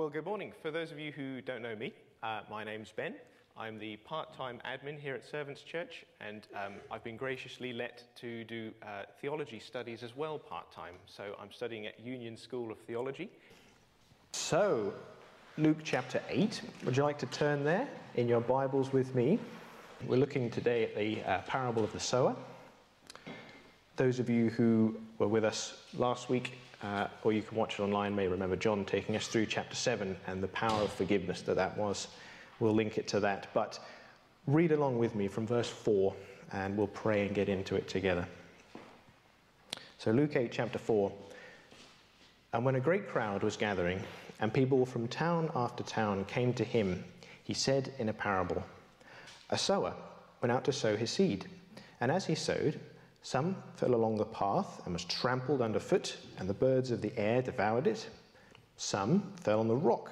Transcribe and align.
Well, 0.00 0.08
good 0.08 0.24
morning. 0.24 0.54
For 0.62 0.70
those 0.70 0.92
of 0.92 0.98
you 0.98 1.12
who 1.12 1.42
don't 1.42 1.60
know 1.60 1.76
me, 1.76 1.92
uh, 2.22 2.40
my 2.48 2.64
name's 2.64 2.90
Ben. 2.90 3.16
I'm 3.54 3.78
the 3.78 3.98
part 3.98 4.32
time 4.32 4.58
admin 4.66 4.98
here 4.98 5.14
at 5.14 5.22
Servants 5.22 5.60
Church, 5.60 6.06
and 6.22 6.46
um, 6.54 6.76
I've 6.90 7.04
been 7.04 7.18
graciously 7.18 7.74
let 7.74 8.04
to 8.16 8.42
do 8.44 8.72
uh, 8.82 9.02
theology 9.20 9.58
studies 9.58 10.02
as 10.02 10.16
well 10.16 10.38
part 10.38 10.72
time. 10.72 10.94
So 11.04 11.34
I'm 11.38 11.52
studying 11.52 11.86
at 11.86 12.00
Union 12.00 12.38
School 12.38 12.72
of 12.72 12.78
Theology. 12.78 13.28
So, 14.32 14.94
Luke 15.58 15.80
chapter 15.84 16.22
8, 16.30 16.62
would 16.86 16.96
you 16.96 17.02
like 17.02 17.18
to 17.18 17.26
turn 17.26 17.62
there 17.62 17.86
in 18.14 18.26
your 18.26 18.40
Bibles 18.40 18.94
with 18.94 19.14
me? 19.14 19.38
We're 20.06 20.16
looking 20.16 20.48
today 20.48 20.84
at 20.84 20.96
the 20.96 21.22
uh, 21.24 21.42
parable 21.42 21.84
of 21.84 21.92
the 21.92 22.00
sower. 22.00 22.34
Those 23.96 24.18
of 24.18 24.30
you 24.30 24.48
who 24.48 24.98
were 25.18 25.28
with 25.28 25.44
us 25.44 25.82
last 25.92 26.30
week 26.30 26.54
uh, 26.82 27.08
or 27.22 27.32
you 27.32 27.42
can 27.42 27.56
watch 27.56 27.78
it 27.78 27.82
online, 27.82 28.14
may 28.14 28.26
remember 28.26 28.56
John 28.56 28.84
taking 28.84 29.16
us 29.16 29.26
through 29.26 29.46
chapter 29.46 29.76
7 29.76 30.16
and 30.26 30.42
the 30.42 30.48
power 30.48 30.82
of 30.82 30.92
forgiveness 30.92 31.42
that 31.42 31.56
that 31.56 31.76
was. 31.76 32.08
We'll 32.58 32.74
link 32.74 32.98
it 32.98 33.06
to 33.08 33.20
that. 33.20 33.48
But 33.52 33.78
read 34.46 34.72
along 34.72 34.98
with 34.98 35.14
me 35.14 35.28
from 35.28 35.46
verse 35.46 35.68
4 35.68 36.14
and 36.52 36.76
we'll 36.76 36.86
pray 36.86 37.26
and 37.26 37.34
get 37.34 37.48
into 37.48 37.76
it 37.76 37.88
together. 37.88 38.26
So, 39.98 40.10
Luke 40.10 40.34
8, 40.34 40.50
chapter 40.50 40.78
4. 40.78 41.12
And 42.52 42.64
when 42.64 42.74
a 42.74 42.80
great 42.80 43.08
crowd 43.08 43.42
was 43.42 43.56
gathering, 43.56 44.02
and 44.40 44.52
people 44.52 44.86
from 44.86 45.06
town 45.06 45.50
after 45.54 45.82
town 45.82 46.24
came 46.24 46.52
to 46.54 46.64
him, 46.64 47.04
he 47.44 47.54
said 47.54 47.92
in 47.98 48.08
a 48.08 48.12
parable 48.12 48.64
A 49.50 49.58
sower 49.58 49.94
went 50.40 50.50
out 50.50 50.64
to 50.64 50.72
sow 50.72 50.96
his 50.96 51.10
seed. 51.10 51.46
And 52.00 52.10
as 52.10 52.24
he 52.24 52.34
sowed, 52.34 52.80
some 53.22 53.56
fell 53.76 53.94
along 53.94 54.16
the 54.16 54.24
path 54.24 54.80
and 54.84 54.94
was 54.94 55.04
trampled 55.04 55.60
underfoot, 55.60 56.16
and 56.38 56.48
the 56.48 56.54
birds 56.54 56.90
of 56.90 57.02
the 57.02 57.16
air 57.18 57.42
devoured 57.42 57.86
it. 57.86 58.08
Some 58.76 59.32
fell 59.36 59.60
on 59.60 59.68
the 59.68 59.76
rock, 59.76 60.10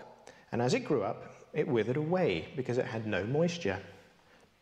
and 0.53 0.61
as 0.61 0.75
it 0.75 0.85
grew 0.85 1.03
up, 1.03 1.25
it 1.55 1.67
withered 1.67 1.97
away 1.97 2.49
because 2.55 2.79
it 2.79 2.85
had 2.85 3.07
no 3.07 3.25
moisture. 3.25 3.81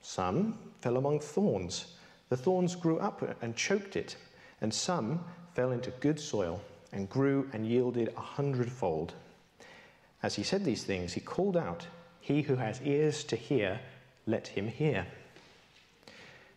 Some 0.01 0.59
fell 0.81 0.97
among 0.97 1.21
thorns. 1.21 1.97
The 2.29 2.37
thorns 2.37 2.77
grew 2.77 2.99
up 2.99 3.37
and 3.43 3.57
choked 3.57 3.97
it, 3.97 4.17
and 4.61 4.73
some 4.73 5.25
fell 5.55 5.73
into 5.73 5.91
good 5.91 6.21
soil 6.21 6.61
and 6.93 7.09
grew 7.09 7.49
and 7.53 7.67
yielded 7.67 8.13
a 8.17 8.21
hundredfold. 8.21 9.15
As 10.23 10.35
he 10.35 10.43
said 10.43 10.65
these 10.65 10.85
things, 10.85 11.13
he 11.13 11.21
called 11.21 11.57
out, 11.57 11.87
He 12.21 12.43
who 12.43 12.57
has 12.57 12.81
ears 12.83 13.25
to 13.25 13.37
hear, 13.37 13.81
let 14.27 14.49
him 14.49 14.69
hear. 14.69 15.07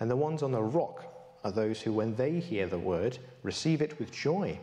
And 0.00 0.10
the 0.10 0.16
ones 0.16 0.42
on 0.42 0.52
the 0.52 0.62
rock 0.62 1.04
are 1.44 1.52
those 1.52 1.80
who, 1.80 1.92
when 1.92 2.14
they 2.16 2.40
hear 2.40 2.66
the 2.66 2.78
word, 2.78 3.18
receive 3.42 3.82
it 3.82 3.98
with 3.98 4.10
joy. 4.12 4.58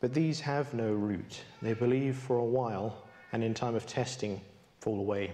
But 0.00 0.14
these 0.14 0.40
have 0.40 0.72
no 0.74 0.92
root. 0.92 1.42
They 1.60 1.74
believe 1.74 2.16
for 2.16 2.38
a 2.38 2.44
while, 2.44 3.04
and 3.32 3.42
in 3.44 3.54
time 3.54 3.74
of 3.74 3.86
testing, 3.86 4.40
fall 4.80 4.98
away. 4.98 5.32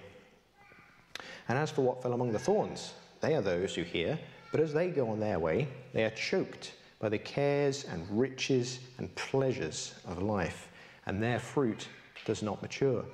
And 1.48 1.56
as 1.56 1.70
for 1.70 1.82
what 1.82 2.02
fell 2.02 2.12
among 2.12 2.32
the 2.32 2.38
thorns, 2.38 2.94
they 3.20 3.34
are 3.34 3.42
those 3.42 3.74
who 3.74 3.82
hear, 3.82 4.18
but 4.50 4.60
as 4.60 4.72
they 4.72 4.88
go 4.90 5.10
on 5.10 5.20
their 5.20 5.38
way, 5.38 5.68
they 5.92 6.04
are 6.04 6.10
choked 6.10 6.74
by 6.98 7.08
the 7.08 7.18
cares 7.18 7.84
and 7.84 8.06
riches 8.10 8.80
and 8.98 9.14
pleasures 9.14 9.94
of 10.06 10.22
life, 10.22 10.68
and 11.06 11.22
their 11.22 11.38
fruit 11.38 11.88
does 12.24 12.42
not 12.42 12.60
mature. 12.60 13.04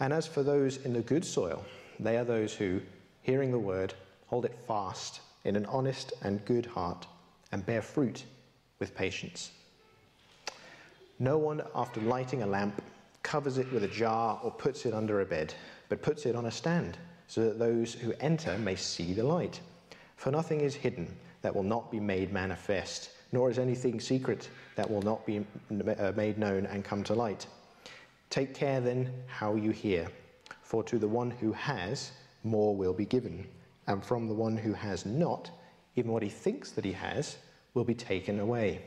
And 0.00 0.12
as 0.12 0.26
for 0.26 0.42
those 0.42 0.78
in 0.78 0.92
the 0.92 1.00
good 1.00 1.24
soil, 1.24 1.64
they 2.00 2.16
are 2.16 2.24
those 2.24 2.54
who, 2.54 2.80
hearing 3.22 3.52
the 3.52 3.58
word, 3.58 3.94
hold 4.32 4.46
it 4.46 4.58
fast 4.66 5.20
in 5.44 5.56
an 5.56 5.66
honest 5.66 6.14
and 6.22 6.42
good 6.46 6.64
heart, 6.64 7.06
and 7.52 7.66
bear 7.66 7.82
fruit 7.82 8.24
with 8.78 8.94
patience. 8.94 9.50
No 11.18 11.36
one, 11.36 11.60
after 11.74 12.00
lighting 12.00 12.42
a 12.42 12.46
lamp, 12.46 12.82
covers 13.22 13.58
it 13.58 13.70
with 13.70 13.84
a 13.84 13.88
jar 13.88 14.40
or 14.42 14.50
puts 14.50 14.86
it 14.86 14.94
under 14.94 15.20
a 15.20 15.26
bed, 15.26 15.52
but 15.90 16.00
puts 16.00 16.24
it 16.24 16.34
on 16.34 16.46
a 16.46 16.50
stand, 16.50 16.96
so 17.28 17.44
that 17.44 17.58
those 17.58 17.92
who 17.92 18.14
enter 18.20 18.56
may 18.56 18.74
see 18.74 19.12
the 19.12 19.22
light. 19.22 19.60
For 20.16 20.30
nothing 20.30 20.62
is 20.62 20.74
hidden 20.74 21.14
that 21.42 21.54
will 21.54 21.62
not 21.62 21.90
be 21.90 22.00
made 22.00 22.32
manifest, 22.32 23.10
nor 23.32 23.50
is 23.50 23.58
anything 23.58 24.00
secret 24.00 24.48
that 24.76 24.90
will 24.90 25.02
not 25.02 25.26
be 25.26 25.44
uh, 25.98 26.12
made 26.16 26.38
known 26.38 26.64
and 26.64 26.82
come 26.82 27.04
to 27.04 27.12
light. 27.12 27.46
Take 28.30 28.54
care 28.54 28.80
then 28.80 29.12
how 29.26 29.56
you 29.56 29.72
hear, 29.72 30.08
for 30.62 30.82
to 30.84 30.98
the 30.98 31.06
one 31.06 31.30
who 31.30 31.52
has, 31.52 32.12
more 32.44 32.74
will 32.74 32.94
be 32.94 33.04
given 33.04 33.46
and 33.86 34.04
from 34.04 34.28
the 34.28 34.34
one 34.34 34.56
who 34.56 34.72
has 34.72 35.04
not, 35.06 35.50
even 35.96 36.12
what 36.12 36.22
he 36.22 36.28
thinks 36.28 36.70
that 36.72 36.84
he 36.84 36.92
has, 36.92 37.36
will 37.74 37.84
be 37.84 37.94
taken 37.94 38.40
away. 38.40 38.82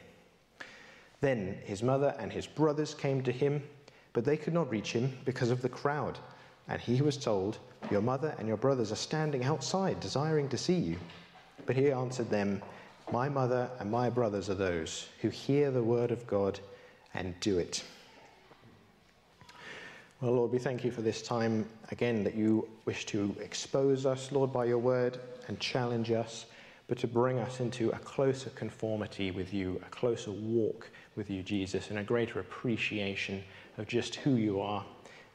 Then 1.21 1.57
his 1.63 1.81
mother 1.81 2.15
and 2.19 2.31
his 2.31 2.47
brothers 2.47 2.93
came 2.93 3.23
to 3.23 3.31
him, 3.31 3.63
but 4.13 4.25
they 4.25 4.37
could 4.37 4.53
not 4.53 4.69
reach 4.69 4.91
him 4.93 5.17
because 5.25 5.49
of 5.49 5.61
the 5.61 5.69
crowd. 5.69 6.19
And 6.67 6.81
he 6.81 7.01
was 7.01 7.17
told, 7.17 7.57
Your 7.91 8.01
mother 8.01 8.35
and 8.39 8.47
your 8.47 8.57
brothers 8.57 8.91
are 8.91 8.95
standing 8.95 9.43
outside, 9.43 9.99
desiring 9.99 10.49
to 10.49 10.57
see 10.57 10.77
you. 10.77 10.97
But 11.65 11.75
he 11.75 11.91
answered 11.91 12.29
them, 12.29 12.61
My 13.11 13.29
mother 13.29 13.69
and 13.79 13.89
my 13.89 14.09
brothers 14.09 14.49
are 14.49 14.55
those 14.55 15.07
who 15.21 15.29
hear 15.29 15.71
the 15.71 15.83
word 15.83 16.11
of 16.11 16.27
God 16.27 16.59
and 17.13 17.39
do 17.39 17.57
it. 17.57 17.83
Well, 20.25 20.33
Lord, 20.33 20.51
we 20.51 20.57
thank 20.57 20.83
you 20.83 20.89
for 20.89 21.03
this 21.03 21.21
time 21.21 21.69
again 21.91 22.23
that 22.23 22.33
you 22.33 22.67
wish 22.85 23.05
to 23.05 23.35
expose 23.39 24.07
us, 24.07 24.31
Lord, 24.31 24.51
by 24.51 24.65
your 24.65 24.79
word 24.79 25.19
and 25.47 25.59
challenge 25.59 26.09
us, 26.09 26.47
but 26.87 26.97
to 26.97 27.07
bring 27.07 27.37
us 27.37 27.59
into 27.59 27.91
a 27.91 27.99
closer 27.99 28.49
conformity 28.49 29.29
with 29.29 29.53
you, 29.53 29.79
a 29.85 29.89
closer 29.91 30.31
walk 30.31 30.89
with 31.15 31.29
you, 31.29 31.43
Jesus, 31.43 31.91
and 31.91 31.99
a 31.99 32.03
greater 32.03 32.39
appreciation 32.39 33.43
of 33.77 33.85
just 33.85 34.15
who 34.15 34.31
you 34.31 34.61
are 34.61 34.83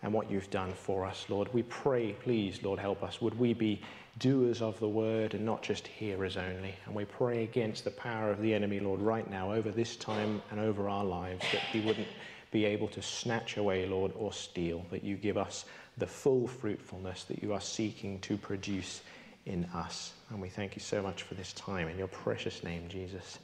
and 0.02 0.12
what 0.12 0.28
you've 0.28 0.50
done 0.50 0.72
for 0.72 1.06
us, 1.06 1.24
Lord. 1.28 1.54
We 1.54 1.62
pray, 1.62 2.14
please, 2.24 2.60
Lord, 2.64 2.80
help 2.80 3.04
us. 3.04 3.20
Would 3.20 3.38
we 3.38 3.54
be 3.54 3.80
doers 4.18 4.60
of 4.60 4.80
the 4.80 4.88
word 4.88 5.34
and 5.34 5.46
not 5.46 5.62
just 5.62 5.86
hearers 5.86 6.36
only? 6.36 6.74
And 6.86 6.96
we 6.96 7.04
pray 7.04 7.44
against 7.44 7.84
the 7.84 7.92
power 7.92 8.32
of 8.32 8.42
the 8.42 8.52
enemy, 8.52 8.80
Lord, 8.80 9.00
right 9.00 9.30
now, 9.30 9.52
over 9.52 9.70
this 9.70 9.94
time 9.94 10.42
and 10.50 10.58
over 10.58 10.88
our 10.88 11.04
lives, 11.04 11.44
that 11.52 11.62
he 11.70 11.78
wouldn't 11.78 12.08
be 12.50 12.64
able 12.64 12.88
to 12.88 13.02
snatch 13.02 13.56
away, 13.56 13.86
Lord, 13.86 14.12
or 14.16 14.32
steal, 14.32 14.84
that 14.90 15.04
you 15.04 15.16
give 15.16 15.36
us 15.36 15.64
the 15.98 16.06
full 16.06 16.46
fruitfulness 16.46 17.24
that 17.24 17.42
you 17.42 17.52
are 17.52 17.60
seeking 17.60 18.18
to 18.20 18.36
produce 18.36 19.02
in 19.46 19.64
us. 19.74 20.12
And 20.30 20.40
we 20.40 20.48
thank 20.48 20.74
you 20.74 20.80
so 20.80 21.02
much 21.02 21.22
for 21.22 21.34
this 21.34 21.52
time. 21.52 21.88
In 21.88 21.98
your 21.98 22.08
precious 22.08 22.64
name, 22.64 22.88
Jesus. 22.88 23.38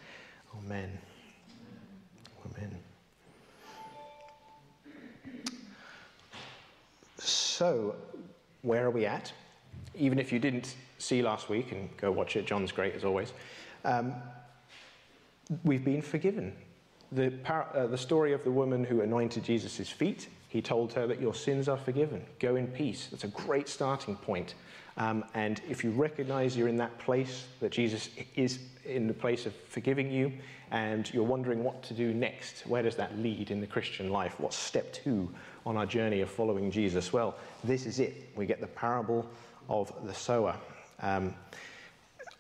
Amen. 0.59 0.91
Amen. 2.45 2.79
So, 7.19 7.95
where 8.63 8.85
are 8.85 8.91
we 8.91 9.07
at? 9.07 9.33
Even 9.95 10.19
if 10.19 10.33
you 10.33 10.39
didn't 10.39 10.77
see 10.99 11.23
last 11.23 11.49
week, 11.49 11.73
and 11.73 11.95
go 11.97 12.11
watch 12.11 12.37
it, 12.37 12.47
John's 12.47 12.73
great 12.73 12.95
as 12.95 13.05
always, 13.05 13.33
um, 13.85 14.15
we've 15.65 15.85
been 15.85 16.03
forgiven 16.03 16.53
the, 17.13 17.33
uh, 17.49 17.87
the 17.87 17.99
story 17.99 18.33
of 18.33 18.45
the 18.45 18.51
woman 18.51 18.85
who 18.85 19.01
anointed 19.01 19.45
Jesus' 19.45 19.89
feet, 19.89 20.29
he 20.49 20.63
told 20.63 20.93
her 20.95 21.07
that 21.07 21.21
your 21.21 21.35
sins 21.35 21.69
are 21.69 21.77
forgiven. 21.77 22.25
Go 22.39 22.57
in 22.57 22.67
peace. 22.69 23.09
That's 23.11 23.25
a 23.25 23.29
great 23.29 23.69
starting 23.69 24.17
point. 24.17 24.55
Um, 24.97 25.25
and 25.35 25.61
if 25.69 25.85
you 25.85 25.91
recognize 25.91 26.57
you're 26.57 26.69
in 26.69 26.79
that 26.79 26.99
place, 26.99 27.47
that 27.61 27.71
Jesus 27.71 28.09
is 28.35 28.61
in 28.85 29.07
the 29.07 29.15
place 29.15 29.45
of 29.45 29.55
forgiving 29.55 30.11
you, 30.11 30.33
and 30.71 31.13
you're 31.13 31.25
wondering 31.25 31.63
what 31.63 31.83
to 31.85 31.95
do 31.95 32.15
next, 32.15 32.67
where 32.67 32.83
does 32.83 32.97
that 32.97 33.17
lead 33.19 33.51
in 33.51 33.61
the 33.61 33.67
Christian 33.67 34.11
life? 34.11 34.41
What's 34.41 34.57
step 34.57 34.93
two 34.93 35.31
on 35.65 35.77
our 35.77 35.87
journey 35.87 36.23
of 36.23 36.31
following 36.31 36.71
Jesus? 36.71 37.13
Well, 37.13 37.37
this 37.63 37.87
is 37.87 38.01
it. 38.01 38.31
We 38.35 38.47
get 38.47 38.61
the 38.61 38.67
parable 38.67 39.29
of 39.69 39.93
the 40.07 40.15
sower. 40.15 40.57
Um, 41.01 41.35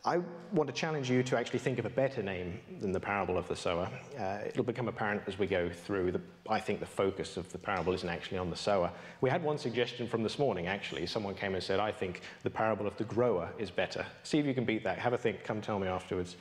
I 0.06 0.20
want 0.52 0.68
to 0.68 0.72
challenge 0.72 1.10
you 1.10 1.24
to 1.24 1.36
actually 1.36 1.58
think 1.58 1.80
of 1.80 1.84
a 1.84 1.90
better 1.90 2.22
name 2.22 2.60
than 2.78 2.92
the 2.92 3.00
parable 3.00 3.36
of 3.36 3.48
the 3.48 3.56
sower. 3.56 3.90
Uh, 4.16 4.38
it'll 4.46 4.62
become 4.62 4.86
apparent 4.86 5.22
as 5.26 5.36
we 5.36 5.48
go 5.48 5.68
through. 5.68 6.12
The, 6.12 6.20
I 6.48 6.60
think 6.60 6.78
the 6.78 6.86
focus 6.86 7.36
of 7.36 7.50
the 7.50 7.58
parable 7.58 7.92
isn't 7.92 8.08
actually 8.08 8.38
on 8.38 8.48
the 8.48 8.56
sower. 8.56 8.92
We 9.20 9.30
had 9.30 9.42
one 9.42 9.58
suggestion 9.58 10.06
from 10.06 10.22
this 10.22 10.38
morning, 10.38 10.68
actually. 10.68 11.06
Someone 11.06 11.34
came 11.34 11.54
and 11.54 11.62
said, 11.62 11.80
I 11.80 11.90
think 11.90 12.20
the 12.44 12.50
parable 12.50 12.86
of 12.86 12.96
the 12.96 13.02
grower 13.02 13.50
is 13.58 13.68
better. 13.68 14.06
See 14.22 14.38
if 14.38 14.46
you 14.46 14.54
can 14.54 14.64
beat 14.64 14.84
that. 14.84 15.00
Have 15.00 15.12
a 15.12 15.18
think. 15.18 15.42
Come 15.42 15.60
tell 15.60 15.80
me 15.80 15.88
afterwards. 15.88 16.36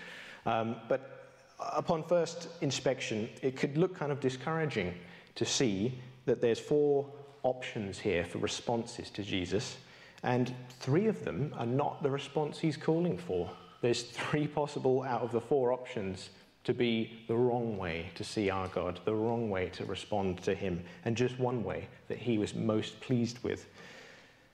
Um, 0.46 0.76
but 0.88 1.34
upon 1.60 2.04
first 2.04 2.50
inspection, 2.62 3.30
it 3.42 3.58
could 3.58 3.80
look 3.80 3.96
kind 3.96 4.12
of 4.12 4.20
discouraging 4.20 4.94
to 5.34 5.46
see 5.46 6.00
that 6.26 6.40
there's 6.40 6.60
four 6.60 7.10
options 7.42 7.98
here 7.98 8.26
for 8.26 8.38
responses 8.38 9.10
to 9.10 9.24
Jesus, 9.24 9.78
and 10.24 10.54
three 10.80 11.08
of 11.08 11.24
them 11.24 11.54
are 11.58 11.66
not 11.66 12.02
the 12.04 12.10
response 12.10 12.60
he's 12.60 12.78
calling 12.78 13.18
for. 13.18 13.50
There's 13.82 14.04
three 14.04 14.48
possible 14.48 15.04
out 15.04 15.22
of 15.22 15.32
the 15.32 15.42
four 15.42 15.72
options 15.72 16.30
to 16.66 16.74
be 16.74 17.24
the 17.28 17.36
wrong 17.36 17.78
way 17.78 18.10
to 18.16 18.24
see 18.24 18.50
our 18.50 18.68
God, 18.68 19.00
the 19.06 19.14
wrong 19.14 19.50
way 19.50 19.70
to 19.70 19.86
respond 19.86 20.42
to 20.44 20.56
Him, 20.56 20.84
and 21.06 21.16
just 21.16 21.40
one 21.40 21.64
way 21.64 21.88
that 22.08 22.18
He 22.18 22.38
was 22.38 22.56
most 22.56 23.00
pleased 23.00 23.42
with. 23.44 23.68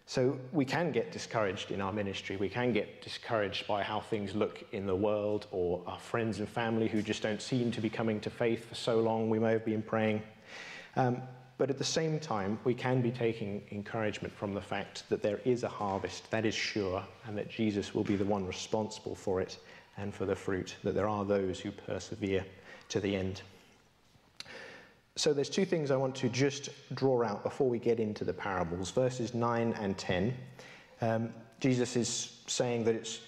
So 0.05 0.37
we 0.51 0.65
can 0.65 0.91
get 0.91 1.13
discouraged 1.13 1.71
in 1.71 1.79
our 1.79 1.93
ministry. 1.93 2.35
We 2.35 2.49
can 2.49 2.73
get 2.73 3.01
discouraged 3.01 3.65
by 3.65 3.81
how 3.81 4.01
things 4.01 4.35
look 4.35 4.61
in 4.73 4.85
the 4.85 4.95
world 4.95 5.47
or 5.51 5.81
our 5.87 5.99
friends 5.99 6.39
and 6.39 6.49
family 6.49 6.89
who 6.89 7.01
just 7.01 7.23
don't 7.23 7.41
seem 7.41 7.71
to 7.71 7.79
be 7.79 7.89
coming 7.89 8.19
to 8.19 8.29
faith 8.29 8.67
for 8.67 8.75
so 8.75 8.99
long. 8.99 9.29
We 9.29 9.39
may 9.39 9.53
have 9.53 9.63
been 9.63 9.81
praying. 9.81 10.21
Um, 10.97 11.21
but 11.61 11.69
at 11.69 11.77
the 11.77 11.83
same 11.83 12.19
time, 12.19 12.57
we 12.63 12.73
can 12.73 13.03
be 13.03 13.11
taking 13.11 13.61
encouragement 13.69 14.33
from 14.33 14.55
the 14.55 14.61
fact 14.61 15.07
that 15.09 15.21
there 15.21 15.39
is 15.45 15.61
a 15.61 15.67
harvest 15.67 16.31
that 16.31 16.43
is 16.43 16.55
sure 16.55 17.03
and 17.27 17.37
that 17.37 17.51
Jesus 17.51 17.93
will 17.93 18.03
be 18.03 18.15
the 18.15 18.25
one 18.25 18.47
responsible 18.47 19.13
for 19.13 19.39
it 19.39 19.59
and 19.97 20.11
for 20.11 20.25
the 20.25 20.35
fruit, 20.35 20.75
that 20.83 20.95
there 20.95 21.07
are 21.07 21.23
those 21.23 21.59
who 21.59 21.69
persevere 21.69 22.43
to 22.89 22.99
the 22.99 23.15
end. 23.15 23.43
So 25.15 25.33
there's 25.33 25.51
two 25.51 25.65
things 25.65 25.91
I 25.91 25.97
want 25.97 26.15
to 26.15 26.29
just 26.29 26.71
draw 26.95 27.21
out 27.23 27.43
before 27.43 27.69
we 27.69 27.77
get 27.77 27.99
into 27.99 28.25
the 28.25 28.33
parables. 28.33 28.89
Verses 28.89 29.35
9 29.35 29.75
and 29.79 29.95
10. 29.99 30.33
Um, 31.01 31.29
Jesus 31.59 31.95
is 31.95 32.39
saying 32.47 32.85
that 32.85 32.95
it's, 32.95 33.19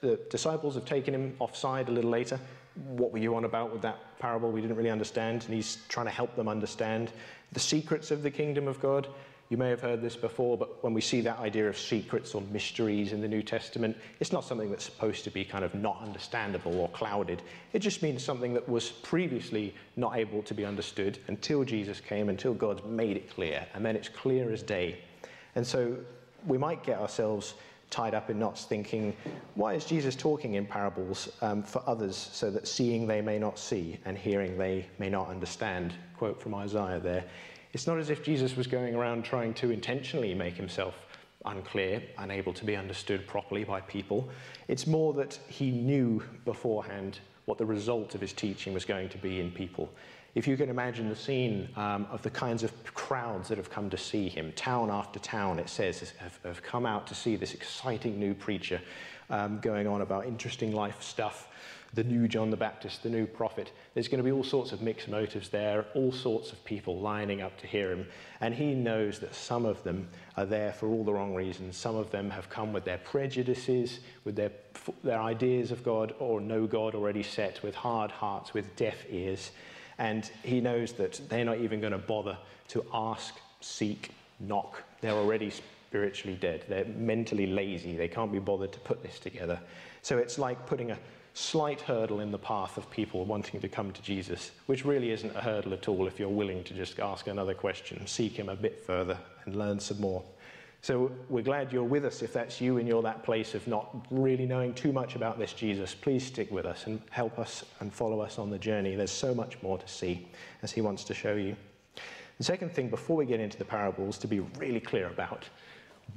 the 0.00 0.20
disciples 0.30 0.76
have 0.76 0.84
taken 0.84 1.12
him 1.12 1.34
offside 1.40 1.88
a 1.88 1.90
little 1.90 2.10
later. 2.10 2.38
What 2.86 3.12
were 3.12 3.18
you 3.18 3.34
on 3.34 3.44
about 3.44 3.72
with 3.72 3.82
that 3.82 4.18
parable? 4.18 4.50
We 4.50 4.60
didn't 4.60 4.76
really 4.76 4.90
understand. 4.90 5.44
And 5.44 5.54
he's 5.54 5.78
trying 5.88 6.06
to 6.06 6.12
help 6.12 6.36
them 6.36 6.48
understand 6.48 7.12
the 7.52 7.60
secrets 7.60 8.10
of 8.10 8.22
the 8.22 8.30
kingdom 8.30 8.68
of 8.68 8.80
God. 8.80 9.08
You 9.50 9.56
may 9.56 9.70
have 9.70 9.80
heard 9.80 10.02
this 10.02 10.14
before, 10.14 10.58
but 10.58 10.84
when 10.84 10.92
we 10.92 11.00
see 11.00 11.22
that 11.22 11.38
idea 11.38 11.66
of 11.68 11.78
secrets 11.78 12.34
or 12.34 12.42
mysteries 12.52 13.14
in 13.14 13.22
the 13.22 13.28
New 13.28 13.42
Testament, 13.42 13.96
it's 14.20 14.30
not 14.30 14.44
something 14.44 14.70
that's 14.70 14.84
supposed 14.84 15.24
to 15.24 15.30
be 15.30 15.42
kind 15.42 15.64
of 15.64 15.74
not 15.74 16.02
understandable 16.02 16.78
or 16.78 16.90
clouded. 16.90 17.40
It 17.72 17.78
just 17.78 18.02
means 18.02 18.22
something 18.22 18.52
that 18.52 18.68
was 18.68 18.90
previously 18.90 19.74
not 19.96 20.18
able 20.18 20.42
to 20.42 20.52
be 20.52 20.66
understood 20.66 21.18
until 21.28 21.64
Jesus 21.64 21.98
came, 21.98 22.28
until 22.28 22.52
God's 22.52 22.84
made 22.84 23.16
it 23.16 23.30
clear, 23.30 23.66
and 23.72 23.84
then 23.84 23.96
it's 23.96 24.10
clear 24.10 24.52
as 24.52 24.62
day. 24.62 24.98
And 25.54 25.66
so 25.66 25.96
we 26.46 26.58
might 26.58 26.84
get 26.84 26.98
ourselves 26.98 27.54
tied 27.90 28.14
up 28.14 28.30
in 28.30 28.38
knots 28.38 28.64
thinking, 28.64 29.16
why 29.54 29.74
is 29.74 29.84
Jesus 29.84 30.14
talking 30.14 30.54
in 30.54 30.66
parables 30.66 31.30
um, 31.40 31.62
for 31.62 31.82
others 31.86 32.28
so 32.32 32.50
that 32.50 32.68
seeing 32.68 33.06
they 33.06 33.20
may 33.20 33.38
not 33.38 33.58
see 33.58 33.98
and 34.04 34.16
hearing 34.16 34.58
they 34.58 34.86
may 34.98 35.08
not 35.08 35.28
understand? 35.28 35.94
Quote 36.16 36.40
from 36.40 36.54
Isaiah 36.54 37.00
there. 37.00 37.24
It's 37.72 37.86
not 37.86 37.98
as 37.98 38.10
if 38.10 38.22
Jesus 38.22 38.56
was 38.56 38.66
going 38.66 38.94
around 38.94 39.24
trying 39.24 39.54
to 39.54 39.70
intentionally 39.70 40.34
make 40.34 40.54
himself 40.54 40.94
unclear, 41.44 42.02
unable 42.18 42.52
to 42.52 42.64
be 42.64 42.76
understood 42.76 43.26
properly 43.26 43.64
by 43.64 43.80
people. 43.82 44.28
It's 44.68 44.86
more 44.86 45.12
that 45.14 45.38
he 45.48 45.70
knew 45.70 46.22
beforehand 46.44 47.20
what 47.44 47.58
the 47.58 47.66
result 47.66 48.14
of 48.14 48.20
his 48.20 48.32
teaching 48.32 48.74
was 48.74 48.84
going 48.84 49.08
to 49.08 49.18
be 49.18 49.40
in 49.40 49.50
people. 49.50 49.90
If 50.34 50.46
you 50.46 50.56
can 50.56 50.68
imagine 50.68 51.08
the 51.08 51.16
scene 51.16 51.68
um, 51.76 52.06
of 52.10 52.22
the 52.22 52.30
kinds 52.30 52.62
of 52.62 52.72
crowds 52.94 53.48
that 53.48 53.58
have 53.58 53.70
come 53.70 53.90
to 53.90 53.96
see 53.96 54.28
him, 54.28 54.52
town 54.52 54.90
after 54.90 55.18
town, 55.18 55.58
it 55.58 55.68
says, 55.68 56.12
have, 56.18 56.38
have 56.44 56.62
come 56.62 56.86
out 56.86 57.06
to 57.08 57.14
see 57.14 57.36
this 57.36 57.54
exciting 57.54 58.18
new 58.18 58.34
preacher 58.34 58.80
um, 59.30 59.58
going 59.60 59.86
on 59.86 60.02
about 60.02 60.26
interesting 60.26 60.72
life 60.72 61.02
stuff 61.02 61.48
the 61.94 62.04
new 62.04 62.28
John 62.28 62.50
the 62.50 62.56
Baptist, 62.56 63.02
the 63.02 63.08
new 63.08 63.26
prophet. 63.26 63.72
There's 63.94 64.08
going 64.08 64.18
to 64.18 64.24
be 64.24 64.30
all 64.30 64.44
sorts 64.44 64.72
of 64.72 64.82
mixed 64.82 65.08
motives 65.08 65.48
there, 65.48 65.86
all 65.94 66.12
sorts 66.12 66.52
of 66.52 66.62
people 66.64 67.00
lining 67.00 67.40
up 67.40 67.58
to 67.60 67.66
hear 67.66 67.90
him. 67.90 68.06
And 68.40 68.54
he 68.54 68.74
knows 68.74 69.18
that 69.20 69.34
some 69.34 69.64
of 69.64 69.82
them 69.84 70.08
are 70.36 70.44
there 70.44 70.72
for 70.72 70.88
all 70.88 71.02
the 71.02 71.12
wrong 71.12 71.34
reasons. 71.34 71.76
Some 71.76 71.96
of 71.96 72.10
them 72.10 72.30
have 72.30 72.50
come 72.50 72.72
with 72.72 72.84
their 72.84 72.98
prejudices, 72.98 74.00
with 74.24 74.36
their, 74.36 74.52
their 75.02 75.20
ideas 75.20 75.70
of 75.70 75.82
God 75.82 76.14
or 76.18 76.40
no 76.40 76.66
God 76.66 76.94
already 76.94 77.22
set, 77.22 77.62
with 77.62 77.74
hard 77.74 78.10
hearts, 78.10 78.52
with 78.52 78.76
deaf 78.76 79.04
ears. 79.08 79.52
And 79.98 80.30
he 80.42 80.60
knows 80.60 80.92
that 80.94 81.20
they're 81.28 81.44
not 81.44 81.58
even 81.58 81.80
going 81.80 81.92
to 81.92 81.98
bother 81.98 82.38
to 82.68 82.84
ask, 82.92 83.34
seek, 83.60 84.10
knock. 84.40 84.82
They're 85.00 85.12
already 85.12 85.50
spiritually 85.50 86.36
dead. 86.40 86.64
They're 86.68 86.84
mentally 86.84 87.46
lazy. 87.46 87.96
They 87.96 88.08
can't 88.08 88.30
be 88.30 88.38
bothered 88.38 88.72
to 88.72 88.78
put 88.80 89.02
this 89.02 89.18
together. 89.18 89.58
So 90.02 90.18
it's 90.18 90.38
like 90.38 90.66
putting 90.66 90.90
a 90.90 90.98
slight 91.34 91.80
hurdle 91.80 92.20
in 92.20 92.30
the 92.30 92.38
path 92.38 92.76
of 92.76 92.90
people 92.90 93.24
wanting 93.24 93.60
to 93.60 93.68
come 93.68 93.92
to 93.92 94.02
Jesus, 94.02 94.50
which 94.66 94.84
really 94.84 95.10
isn't 95.12 95.34
a 95.36 95.40
hurdle 95.40 95.72
at 95.72 95.88
all 95.88 96.06
if 96.06 96.18
you're 96.18 96.28
willing 96.28 96.64
to 96.64 96.74
just 96.74 96.98
ask 96.98 97.26
another 97.26 97.54
question, 97.54 98.06
seek 98.06 98.32
Him 98.32 98.48
a 98.48 98.56
bit 98.56 98.84
further, 98.84 99.16
and 99.44 99.56
learn 99.56 99.78
some 99.78 100.00
more. 100.00 100.22
So 100.80 101.10
we're 101.28 101.42
glad 101.42 101.72
you're 101.72 101.82
with 101.82 102.04
us 102.04 102.22
if 102.22 102.32
that's 102.32 102.60
you 102.60 102.78
and 102.78 102.86
you're 102.86 103.02
that 103.02 103.24
place 103.24 103.54
of 103.54 103.66
not 103.66 104.06
really 104.10 104.46
knowing 104.46 104.74
too 104.74 104.92
much 104.92 105.16
about 105.16 105.38
this 105.38 105.52
Jesus. 105.52 105.94
Please 105.94 106.24
stick 106.24 106.50
with 106.50 106.66
us 106.66 106.86
and 106.86 107.00
help 107.10 107.38
us 107.38 107.64
and 107.80 107.92
follow 107.92 108.20
us 108.20 108.38
on 108.38 108.50
the 108.50 108.58
journey. 108.58 108.94
There's 108.94 109.10
so 109.10 109.34
much 109.34 109.60
more 109.62 109.76
to 109.76 109.88
see 109.88 110.28
as 110.62 110.70
He 110.70 110.80
wants 110.80 111.04
to 111.04 111.14
show 111.14 111.34
you. 111.34 111.56
The 112.38 112.44
second 112.44 112.72
thing, 112.72 112.88
before 112.88 113.16
we 113.16 113.26
get 113.26 113.40
into 113.40 113.58
the 113.58 113.64
parables, 113.64 114.18
to 114.18 114.28
be 114.28 114.40
really 114.40 114.80
clear 114.80 115.08
about 115.08 115.48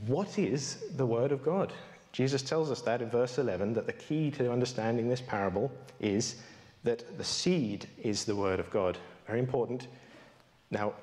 what 0.06 0.38
is 0.38 0.84
the 0.96 1.06
Word 1.06 1.32
of 1.32 1.44
God? 1.44 1.74
Jesus 2.12 2.42
tells 2.42 2.70
us 2.70 2.82
that 2.82 3.02
in 3.02 3.10
verse 3.10 3.38
11 3.38 3.74
that 3.74 3.88
the 3.88 3.94
key 3.94 4.32
to 4.32 4.52
understanding 4.52 5.08
this 5.08 5.22
parable 5.22 5.72
is 6.00 6.36
that 6.84 7.18
the 7.18 7.24
seed 7.24 7.88
is 8.04 8.26
the 8.26 8.36
word 8.36 8.60
of 8.60 8.70
God. 8.70 8.98
Very 9.28 9.40
important. 9.40 9.88
Now, 10.72 10.94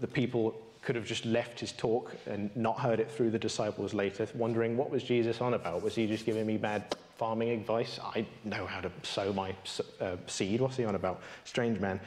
the 0.00 0.06
people 0.06 0.54
could 0.82 0.94
have 0.94 1.04
just 1.04 1.24
left 1.24 1.58
his 1.60 1.72
talk 1.72 2.14
and 2.26 2.54
not 2.56 2.78
heard 2.78 3.00
it 3.00 3.10
through 3.10 3.30
the 3.30 3.38
disciples 3.38 3.92
later, 3.92 4.26
wondering 4.34 4.76
what 4.76 4.90
was 4.90 5.02
Jesus 5.02 5.40
on 5.40 5.54
about? 5.54 5.82
Was 5.82 5.94
he 5.94 6.06
just 6.06 6.24
giving 6.24 6.46
me 6.46 6.56
bad 6.56 6.96
farming 7.16 7.50
advice? 7.50 7.98
I 8.02 8.26
know 8.44 8.66
how 8.66 8.80
to 8.80 8.90
sow 9.02 9.32
my 9.32 9.54
uh, 10.00 10.16
seed. 10.26 10.60
What's 10.60 10.76
he 10.76 10.84
on 10.84 10.94
about? 10.94 11.20
Strange 11.44 11.80
man. 11.80 12.00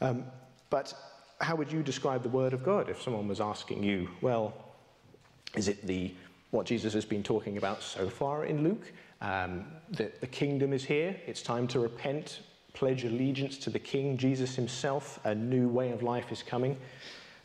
Um, 0.00 0.24
but 0.70 0.94
how 1.40 1.56
would 1.56 1.70
you 1.70 1.82
describe 1.82 2.22
the 2.22 2.28
word 2.28 2.52
of 2.52 2.64
God 2.64 2.88
if 2.88 3.02
someone 3.02 3.28
was 3.28 3.40
asking 3.40 3.82
you, 3.82 4.08
well, 4.20 4.54
is 5.54 5.68
it 5.68 5.86
the 5.86 6.14
what 6.52 6.66
Jesus 6.66 6.92
has 6.92 7.04
been 7.04 7.22
talking 7.22 7.56
about 7.56 7.82
so 7.82 8.08
far 8.08 8.44
in 8.44 8.62
Luke. 8.62 8.92
Um, 9.20 9.64
that 9.90 10.20
the 10.20 10.26
kingdom 10.26 10.72
is 10.72 10.84
here. 10.84 11.16
It's 11.26 11.42
time 11.42 11.66
to 11.68 11.80
repent, 11.80 12.40
pledge 12.72 13.04
allegiance 13.04 13.58
to 13.58 13.70
the 13.70 13.78
King, 13.78 14.16
Jesus 14.16 14.54
himself. 14.54 15.20
A 15.24 15.34
new 15.34 15.68
way 15.68 15.90
of 15.92 16.02
life 16.02 16.32
is 16.32 16.42
coming. 16.42 16.76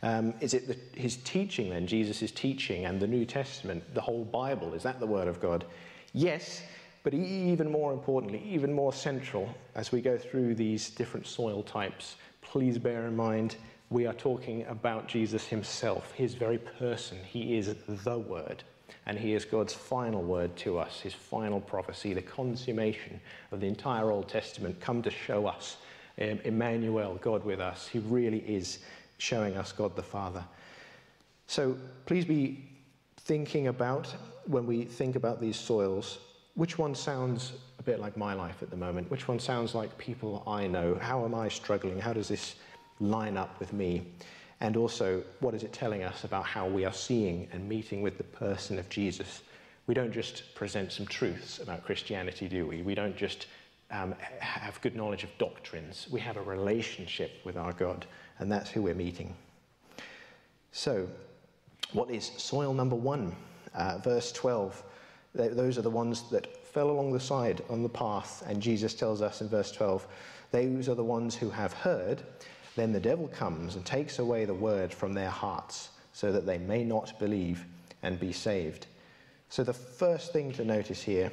Um, 0.04 0.34
is 0.42 0.54
it 0.54 0.68
the, 0.68 1.00
his 1.00 1.18
teaching 1.18 1.70
then, 1.70 1.88
Jesus' 1.88 2.32
teaching 2.32 2.86
and 2.86 3.00
the 3.00 3.08
New 3.08 3.26
Testament, 3.26 3.84
the 3.94 4.02
whole 4.02 4.26
Bible? 4.26 4.74
Is 4.74 4.84
that 4.84 5.00
the 5.00 5.08
Word 5.08 5.28
of 5.28 5.42
God? 5.42 5.66
Yes, 6.14 6.62
but 7.04 7.14
even 7.14 7.72
more 7.72 7.94
importantly, 7.94 8.44
even 8.46 8.74
more 8.74 8.94
central 8.94 9.54
as 9.76 9.92
we 9.92 10.02
go 10.02 10.18
through 10.18 10.56
these 10.56 10.90
different 10.90 11.26
soil 11.26 11.64
types, 11.64 12.16
please 12.42 12.78
bear 12.78 13.08
in 13.08 13.16
mind 13.16 13.56
we 13.90 14.06
are 14.06 14.14
talking 14.14 14.66
about 14.66 15.08
Jesus 15.08 15.48
himself, 15.48 16.12
his 16.12 16.34
very 16.34 16.58
person. 16.58 17.18
He 17.24 17.58
is 17.58 17.74
the 17.88 18.20
Word 18.20 18.64
and 19.08 19.18
he 19.18 19.34
is 19.34 19.46
God's 19.46 19.74
final 19.74 20.22
word 20.22 20.56
to 20.58 20.78
us, 20.78 21.00
his 21.00 21.14
final 21.14 21.62
prophecy, 21.62 22.14
the 22.14 22.22
consummation 22.22 23.20
of 23.54 23.62
the 23.62 23.68
entire 23.68 24.12
Old 24.12 24.28
Testament, 24.28 24.80
come 24.82 25.02
to 25.02 25.10
show 25.10 25.48
us 25.48 25.78
um, 26.22 26.40
Emmanuel, 26.44 27.18
God 27.22 27.46
with 27.46 27.62
us. 27.62 27.88
He 27.88 28.00
really 28.00 28.40
is 28.40 28.80
showing 29.18 29.56
us 29.56 29.72
God 29.72 29.96
the 29.96 30.04
Father. 30.04 30.44
So 31.48 31.78
please 32.06 32.26
be 32.26 32.66
thinking 33.22 33.68
about, 33.68 34.14
when 34.46 34.66
we 34.66 34.84
think 34.84 35.16
about 35.16 35.40
these 35.40 35.58
soils, 35.58 36.20
which 36.56 36.78
one 36.78 36.94
sounds 36.94 37.54
a 37.80 37.84
bit 37.84 38.02
like 38.02 38.18
my 38.18 38.34
life 38.34 38.62
at 38.62 38.70
the 38.70 38.76
moment? 38.76 39.10
Which 39.10 39.30
one 39.30 39.40
sounds 39.40 39.74
like 39.74 39.98
people 39.98 40.44
I 40.46 40.68
know? 40.68 40.96
How 40.96 41.24
am 41.24 41.34
I 41.34 41.48
struggling? 41.48 42.00
How 42.00 42.12
does 42.12 42.28
this 42.28 42.56
line 43.00 43.38
up 43.38 43.58
with 43.60 43.72
me? 43.72 44.08
And 44.60 44.76
also, 44.76 45.24
what 45.40 45.54
is 45.54 45.64
it 45.64 45.72
telling 45.72 46.04
us 46.04 46.24
about 46.24 46.46
how 46.46 46.68
we 46.68 46.84
are 46.84 46.94
seeing 46.94 47.48
and 47.52 47.68
meeting 47.70 48.02
with 48.02 48.18
the 48.18 48.24
person 48.24 48.80
of 48.80 48.90
Jesus? 48.90 49.44
We 49.86 49.94
don't 49.94 50.12
just 50.12 50.56
present 50.56 50.92
some 50.92 51.06
truths 51.06 51.60
about 51.60 51.86
Christianity, 51.86 52.48
do 52.48 52.66
we? 52.66 52.82
We 52.82 52.96
don't 52.96 53.16
just 53.16 53.48
um, 53.92 54.16
have 54.40 54.82
good 54.82 54.96
knowledge 54.96 55.24
of 55.24 55.30
doctrines. 55.38 56.08
We 56.10 56.20
have 56.22 56.38
a 56.38 56.42
relationship 56.42 57.40
with 57.44 57.56
our 57.56 57.72
God, 57.72 58.06
and 58.40 58.52
that's 58.52 58.70
who 58.70 58.82
we're 58.82 58.96
meeting. 58.96 59.36
So, 60.72 61.08
what 61.94 62.10
is 62.10 62.32
soil 62.38 62.74
number 62.74 62.96
one? 62.96 63.36
Uh, 63.74 64.00
verse 64.00 64.32
12. 64.32 64.84
Those 65.36 65.78
are 65.78 65.84
the 65.84 65.90
ones 65.90 66.30
that 66.32 66.66
fell 66.66 66.90
along 66.90 67.14
the 67.14 67.20
side 67.20 67.64
on 67.70 67.84
the 67.84 67.90
path, 67.90 68.44
and 68.48 68.62
Jesus 68.62 68.94
tells 68.94 69.22
us 69.22 69.42
in 69.42 69.50
verse 69.50 69.72
12, 69.72 70.08
those 70.52 70.90
are 70.90 70.96
the 70.96 71.04
ones 71.04 71.36
who 71.36 71.50
have 71.50 71.74
heard 71.74 72.24
then 72.78 72.94
the 72.94 73.00
devil 73.00 73.28
comes 73.28 73.76
and 73.76 73.86
takes 73.86 74.20
away 74.20 74.46
the 74.46 74.54
word 74.54 74.94
from 74.94 75.14
their 75.14 75.30
hearts, 75.30 75.90
so 76.14 76.32
that 76.32 76.46
they 76.46 76.58
may 76.58 76.84
not 76.84 77.20
believe 77.20 77.66
and 78.04 78.20
be 78.20 78.32
saved. 78.32 78.86
So, 79.50 79.64
the 79.64 79.74
first 79.74 80.32
thing 80.32 80.52
to 80.54 80.64
notice 80.64 81.02
here 81.02 81.32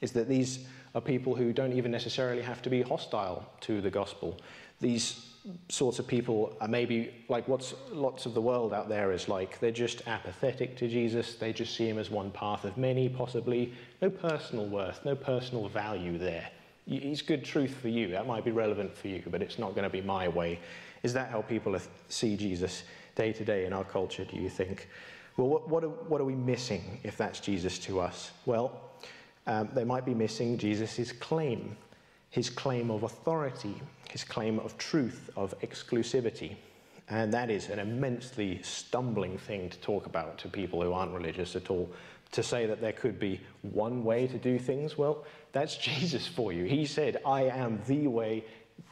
is 0.00 0.12
that 0.12 0.28
these 0.28 0.66
are 0.94 1.00
people 1.00 1.36
who 1.36 1.52
don't 1.52 1.72
even 1.72 1.92
necessarily 1.92 2.42
have 2.42 2.62
to 2.62 2.70
be 2.70 2.82
hostile 2.82 3.48
to 3.60 3.80
the 3.80 3.90
gospel. 3.90 4.40
These 4.80 5.26
sorts 5.68 5.98
of 5.98 6.06
people 6.06 6.56
are 6.60 6.68
maybe 6.68 7.14
like 7.28 7.46
what's 7.48 7.74
lots 7.92 8.26
of 8.26 8.34
the 8.34 8.40
world 8.40 8.72
out 8.72 8.88
there 8.88 9.12
is 9.12 9.28
like. 9.28 9.60
They're 9.60 9.70
just 9.70 10.06
apathetic 10.06 10.76
to 10.78 10.88
Jesus. 10.88 11.34
They 11.34 11.52
just 11.52 11.76
see 11.76 11.88
him 11.88 11.98
as 11.98 12.10
one 12.10 12.30
path 12.30 12.64
of 12.64 12.76
many, 12.76 13.08
possibly. 13.08 13.72
No 14.00 14.08
personal 14.08 14.66
worth, 14.66 15.04
no 15.04 15.14
personal 15.14 15.68
value 15.68 16.18
there. 16.18 16.48
He's 16.86 17.22
good 17.22 17.44
truth 17.44 17.76
for 17.76 17.88
you. 17.88 18.08
That 18.08 18.26
might 18.26 18.44
be 18.44 18.50
relevant 18.50 18.96
for 18.96 19.08
you, 19.08 19.22
but 19.30 19.42
it's 19.42 19.58
not 19.58 19.74
going 19.74 19.84
to 19.84 19.90
be 19.90 20.00
my 20.00 20.28
way. 20.28 20.58
Is 21.02 21.12
that 21.12 21.30
how 21.30 21.42
people 21.42 21.76
see 22.08 22.36
Jesus 22.36 22.82
day 23.14 23.32
to 23.32 23.44
day 23.44 23.64
in 23.64 23.72
our 23.72 23.84
culture, 23.84 24.24
do 24.24 24.36
you 24.36 24.48
think? 24.48 24.88
Well, 25.36 25.48
what, 25.48 25.68
what, 25.68 25.84
are, 25.84 25.88
what 25.88 26.20
are 26.20 26.24
we 26.24 26.34
missing 26.34 27.00
if 27.02 27.16
that's 27.16 27.40
Jesus 27.40 27.78
to 27.80 28.00
us? 28.00 28.32
Well, 28.46 28.80
um, 29.46 29.68
they 29.72 29.84
might 29.84 30.04
be 30.04 30.14
missing 30.14 30.58
Jesus' 30.58 31.12
claim, 31.12 31.76
his 32.30 32.50
claim 32.50 32.90
of 32.90 33.04
authority, 33.04 33.74
his 34.08 34.24
claim 34.24 34.58
of 34.58 34.76
truth, 34.76 35.30
of 35.36 35.58
exclusivity. 35.60 36.56
And 37.08 37.32
that 37.32 37.50
is 37.50 37.70
an 37.70 37.78
immensely 37.78 38.60
stumbling 38.62 39.38
thing 39.38 39.68
to 39.70 39.78
talk 39.78 40.06
about 40.06 40.38
to 40.38 40.48
people 40.48 40.82
who 40.82 40.92
aren't 40.92 41.12
religious 41.12 41.56
at 41.56 41.70
all. 41.70 41.90
To 42.32 42.42
say 42.44 42.66
that 42.66 42.80
there 42.80 42.92
could 42.92 43.18
be 43.18 43.40
one 43.62 44.04
way 44.04 44.28
to 44.28 44.38
do 44.38 44.58
things, 44.58 44.96
well, 44.96 45.24
that's 45.52 45.76
Jesus 45.76 46.26
for 46.26 46.52
you. 46.52 46.64
He 46.64 46.86
said, 46.86 47.18
I 47.26 47.42
am 47.44 47.80
the 47.86 48.06
way, 48.06 48.44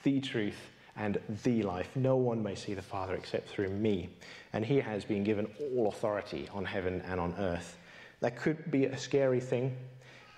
the 0.03 0.21
truth, 0.21 0.59
and 0.97 1.19
the 1.45 1.63
life. 1.63 1.89
No 1.95 2.17
one 2.17 2.43
may 2.43 2.55
see 2.55 2.75
the 2.75 2.83
Father 2.83 3.15
except 3.15 3.49
through 3.49 3.71
me. 3.71 4.11
And 4.53 4.65
he 4.65 4.81
has 4.81 5.05
been 5.05 5.23
given 5.23 5.47
all 5.61 5.89
authority 5.89 6.49
on 6.53 6.65
heaven 6.65 7.03
and 7.07 7.21
on 7.21 7.35
earth. 7.39 7.77
That 8.21 8.37
could 8.37 8.71
be 8.71 8.87
a 8.87 8.99
scary 8.99 9.41
thing 9.41 9.77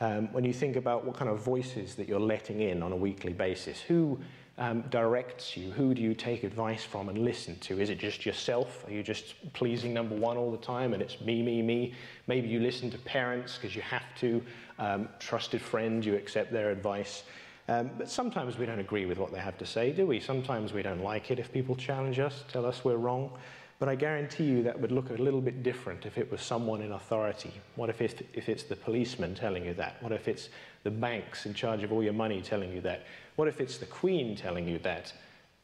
um, 0.00 0.32
when 0.32 0.44
you 0.44 0.52
think 0.52 0.76
about 0.76 1.04
what 1.04 1.16
kind 1.16 1.30
of 1.30 1.40
voices 1.40 1.94
that 1.94 2.08
you're 2.08 2.20
letting 2.20 2.60
in 2.60 2.82
on 2.82 2.92
a 2.92 2.96
weekly 2.96 3.32
basis. 3.32 3.80
Who 3.80 4.20
um, 4.58 4.82
directs 4.90 5.56
you? 5.56 5.70
Who 5.70 5.94
do 5.94 6.02
you 6.02 6.14
take 6.14 6.44
advice 6.44 6.84
from 6.84 7.08
and 7.08 7.18
listen 7.18 7.58
to? 7.60 7.80
Is 7.80 7.88
it 7.88 7.98
just 7.98 8.26
yourself? 8.26 8.84
Are 8.86 8.92
you 8.92 9.02
just 9.02 9.34
pleasing 9.54 9.94
number 9.94 10.14
one 10.14 10.36
all 10.36 10.50
the 10.50 10.58
time 10.58 10.92
and 10.92 11.02
it's 11.02 11.20
me, 11.22 11.42
me, 11.42 11.62
me? 11.62 11.94
Maybe 12.26 12.48
you 12.48 12.60
listen 12.60 12.90
to 12.90 12.98
parents 12.98 13.56
because 13.56 13.74
you 13.74 13.80
have 13.82 13.99
to, 14.20 14.42
um, 14.78 15.08
trusted 15.18 15.60
friends, 15.60 16.06
you 16.06 16.14
accept 16.14 16.52
their 16.52 16.70
advice. 16.70 17.24
Um, 17.68 17.90
but 17.98 18.10
sometimes 18.10 18.58
we 18.58 18.66
don't 18.66 18.80
agree 18.80 19.06
with 19.06 19.18
what 19.18 19.32
they 19.32 19.38
have 19.38 19.56
to 19.58 19.66
say, 19.66 19.92
do 19.92 20.06
we? 20.06 20.18
Sometimes 20.18 20.72
we 20.72 20.82
don't 20.82 21.02
like 21.02 21.30
it 21.30 21.38
if 21.38 21.52
people 21.52 21.76
challenge 21.76 22.18
us, 22.18 22.44
tell 22.52 22.66
us 22.66 22.84
we're 22.84 22.96
wrong. 22.96 23.30
But 23.78 23.88
I 23.88 23.94
guarantee 23.94 24.44
you 24.44 24.62
that 24.64 24.78
would 24.78 24.92
look 24.92 25.08
a 25.08 25.14
little 25.14 25.40
bit 25.40 25.62
different 25.62 26.04
if 26.04 26.18
it 26.18 26.30
was 26.30 26.42
someone 26.42 26.82
in 26.82 26.92
authority. 26.92 27.52
What 27.76 27.88
if 27.88 28.02
it's, 28.02 28.14
if 28.34 28.50
it's 28.50 28.64
the 28.64 28.76
policeman 28.76 29.34
telling 29.34 29.64
you 29.64 29.72
that? 29.74 30.02
What 30.02 30.12
if 30.12 30.28
it's 30.28 30.50
the 30.82 30.90
banks 30.90 31.46
in 31.46 31.54
charge 31.54 31.82
of 31.82 31.90
all 31.90 32.02
your 32.02 32.12
money 32.12 32.42
telling 32.42 32.72
you 32.72 32.82
that? 32.82 33.06
What 33.36 33.48
if 33.48 33.58
it's 33.58 33.78
the 33.78 33.86
Queen 33.86 34.36
telling 34.36 34.68
you 34.68 34.78
that? 34.80 35.14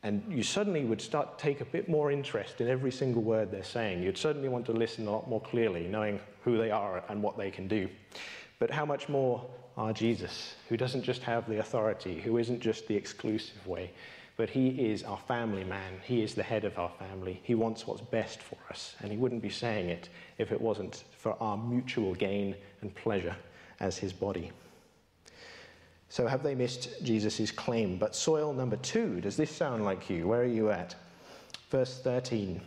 And 0.03 0.23
you 0.31 0.43
suddenly 0.43 0.85
would 0.85 1.01
start 1.01 1.37
to 1.37 1.43
take 1.43 1.61
a 1.61 1.65
bit 1.67 1.89
more 1.89 2.11
interest 2.11 2.61
in 2.61 2.69
every 2.69 2.93
single 2.93 3.23
word 3.23 3.51
they're 3.51 3.65
saying. 3.65 4.03
You'd 4.03 4.17
certainly 4.17 4.49
want 4.49 4.65
to 4.67 4.73
listen 4.73 5.07
a 5.07 5.11
lot 5.11 5.29
more 5.29 5.41
clearly, 5.41 5.87
knowing 5.87 6.21
who 6.43 6.57
they 6.57 6.71
are 6.71 7.03
and 7.09 7.23
what 7.23 7.37
they 7.37 7.51
can 7.51 7.69
do. 7.69 7.89
But 8.59 8.71
how 8.71 8.85
much 8.85 9.09
more 9.09 9.45
our 9.77 9.93
Jesus, 9.93 10.55
who 10.69 10.77
doesn't 10.77 11.03
just 11.03 11.23
have 11.23 11.49
the 11.49 11.59
authority, 11.59 12.21
who 12.21 12.39
isn't 12.39 12.61
just 12.61 12.87
the 12.89 12.97
exclusive 12.97 13.67
way, 13.67 13.91
but 14.37 14.51
he 14.51 14.69
is 14.69 15.03
our 15.03 15.19
family 15.29 15.65
man. 15.65 15.95
He 16.03 16.23
is 16.23 16.35
the 16.35 16.43
head 16.43 16.65
of 16.65 16.79
our 16.79 16.91
family. 16.99 17.41
He 17.43 17.55
wants 17.55 17.87
what's 17.87 18.03
best 18.03 18.43
for 18.43 18.59
us, 18.71 18.95
and 19.01 19.11
he 19.11 19.17
wouldn't 19.17 19.43
be 19.43 19.51
saying 19.51 19.89
it 19.89 20.09
if 20.39 20.53
it 20.53 20.61
wasn't 20.61 21.05
for 21.17 21.41
our 21.43 21.57
mutual 21.57 22.15
gain 22.15 22.55
and 22.83 22.95
pleasure 22.95 23.37
as 23.81 23.99
his 23.99 24.13
body. 24.13 24.51
So, 26.09 26.27
have 26.27 26.43
they 26.43 26.55
missed 26.55 27.03
Jesus' 27.03 27.51
claim? 27.51 27.99
But 27.99 28.15
soil 28.15 28.53
number 28.53 28.77
two, 28.77 29.21
does 29.21 29.37
this 29.37 29.51
sound 29.51 29.85
like 29.85 30.09
you? 30.09 30.29
Where 30.29 30.43
are 30.43 30.47
you 30.47 30.71
at? 30.71 30.95
Verse 31.71 32.01
13. 32.01 32.61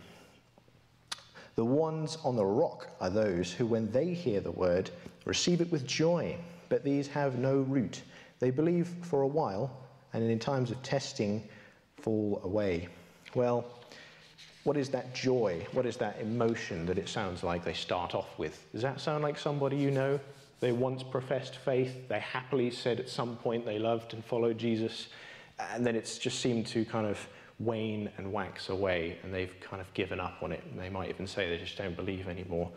The 1.54 1.64
ones 1.64 2.18
on 2.22 2.36
the 2.36 2.44
rock 2.44 2.88
are 3.00 3.10
those 3.10 3.52
who, 3.52 3.66
when 3.66 3.90
they 3.90 4.12
hear 4.12 4.40
the 4.40 4.52
word, 4.52 4.90
receive 5.24 5.60
it 5.60 5.70
with 5.70 5.86
joy, 5.86 6.36
but 6.68 6.84
these 6.84 7.06
have 7.08 7.38
no 7.38 7.58
root. 7.58 8.02
They 8.38 8.50
believe 8.50 8.88
for 9.02 9.22
a 9.22 9.26
while, 9.26 9.70
and 10.12 10.28
in 10.28 10.38
times 10.38 10.70
of 10.70 10.82
testing, 10.82 11.48
fall 12.00 12.40
away. 12.44 12.88
Well, 13.34 13.64
what 14.64 14.76
is 14.76 14.88
that 14.90 15.14
joy? 15.14 15.66
What 15.72 15.86
is 15.86 15.96
that 15.98 16.20
emotion 16.20 16.86
that 16.86 16.98
it 16.98 17.08
sounds 17.08 17.42
like 17.42 17.64
they 17.64 17.72
start 17.72 18.14
off 18.14 18.38
with? 18.38 18.64
Does 18.72 18.82
that 18.82 19.00
sound 19.00 19.22
like 19.22 19.38
somebody 19.38 19.76
you 19.76 19.90
know? 19.90 20.20
They 20.60 20.72
once 20.72 21.02
professed 21.02 21.56
faith, 21.56 22.08
they 22.08 22.20
happily 22.20 22.70
said 22.70 23.00
at 23.00 23.08
some 23.08 23.36
point 23.36 23.64
they 23.64 23.78
loved 23.78 24.12
and 24.12 24.22
followed 24.22 24.58
Jesus, 24.58 25.08
and 25.58 25.86
then 25.86 25.96
it's 25.96 26.18
just 26.18 26.40
seemed 26.40 26.66
to 26.68 26.84
kind 26.84 27.06
of 27.06 27.18
wane 27.58 28.10
and 28.18 28.30
wax 28.32 28.68
away, 28.68 29.18
and 29.22 29.32
they've 29.32 29.54
kind 29.60 29.80
of 29.80 29.92
given 29.94 30.20
up 30.20 30.42
on 30.42 30.52
it. 30.52 30.62
They 30.76 30.90
might 30.90 31.08
even 31.08 31.26
say 31.26 31.48
they 31.48 31.58
just 31.58 31.78
don't 31.78 31.96
believe 31.96 32.28
anymore. 32.28 32.70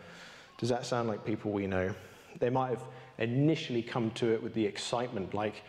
Does 0.58 0.70
that 0.70 0.86
sound 0.86 1.08
like 1.08 1.24
people 1.24 1.50
we 1.50 1.66
know? 1.66 1.94
They 2.38 2.50
might 2.50 2.70
have 2.70 2.82
initially 3.18 3.82
come 3.82 4.10
to 4.12 4.32
it 4.32 4.42
with 4.42 4.54
the 4.54 4.64
excitement, 4.64 5.34
like, 5.34 5.62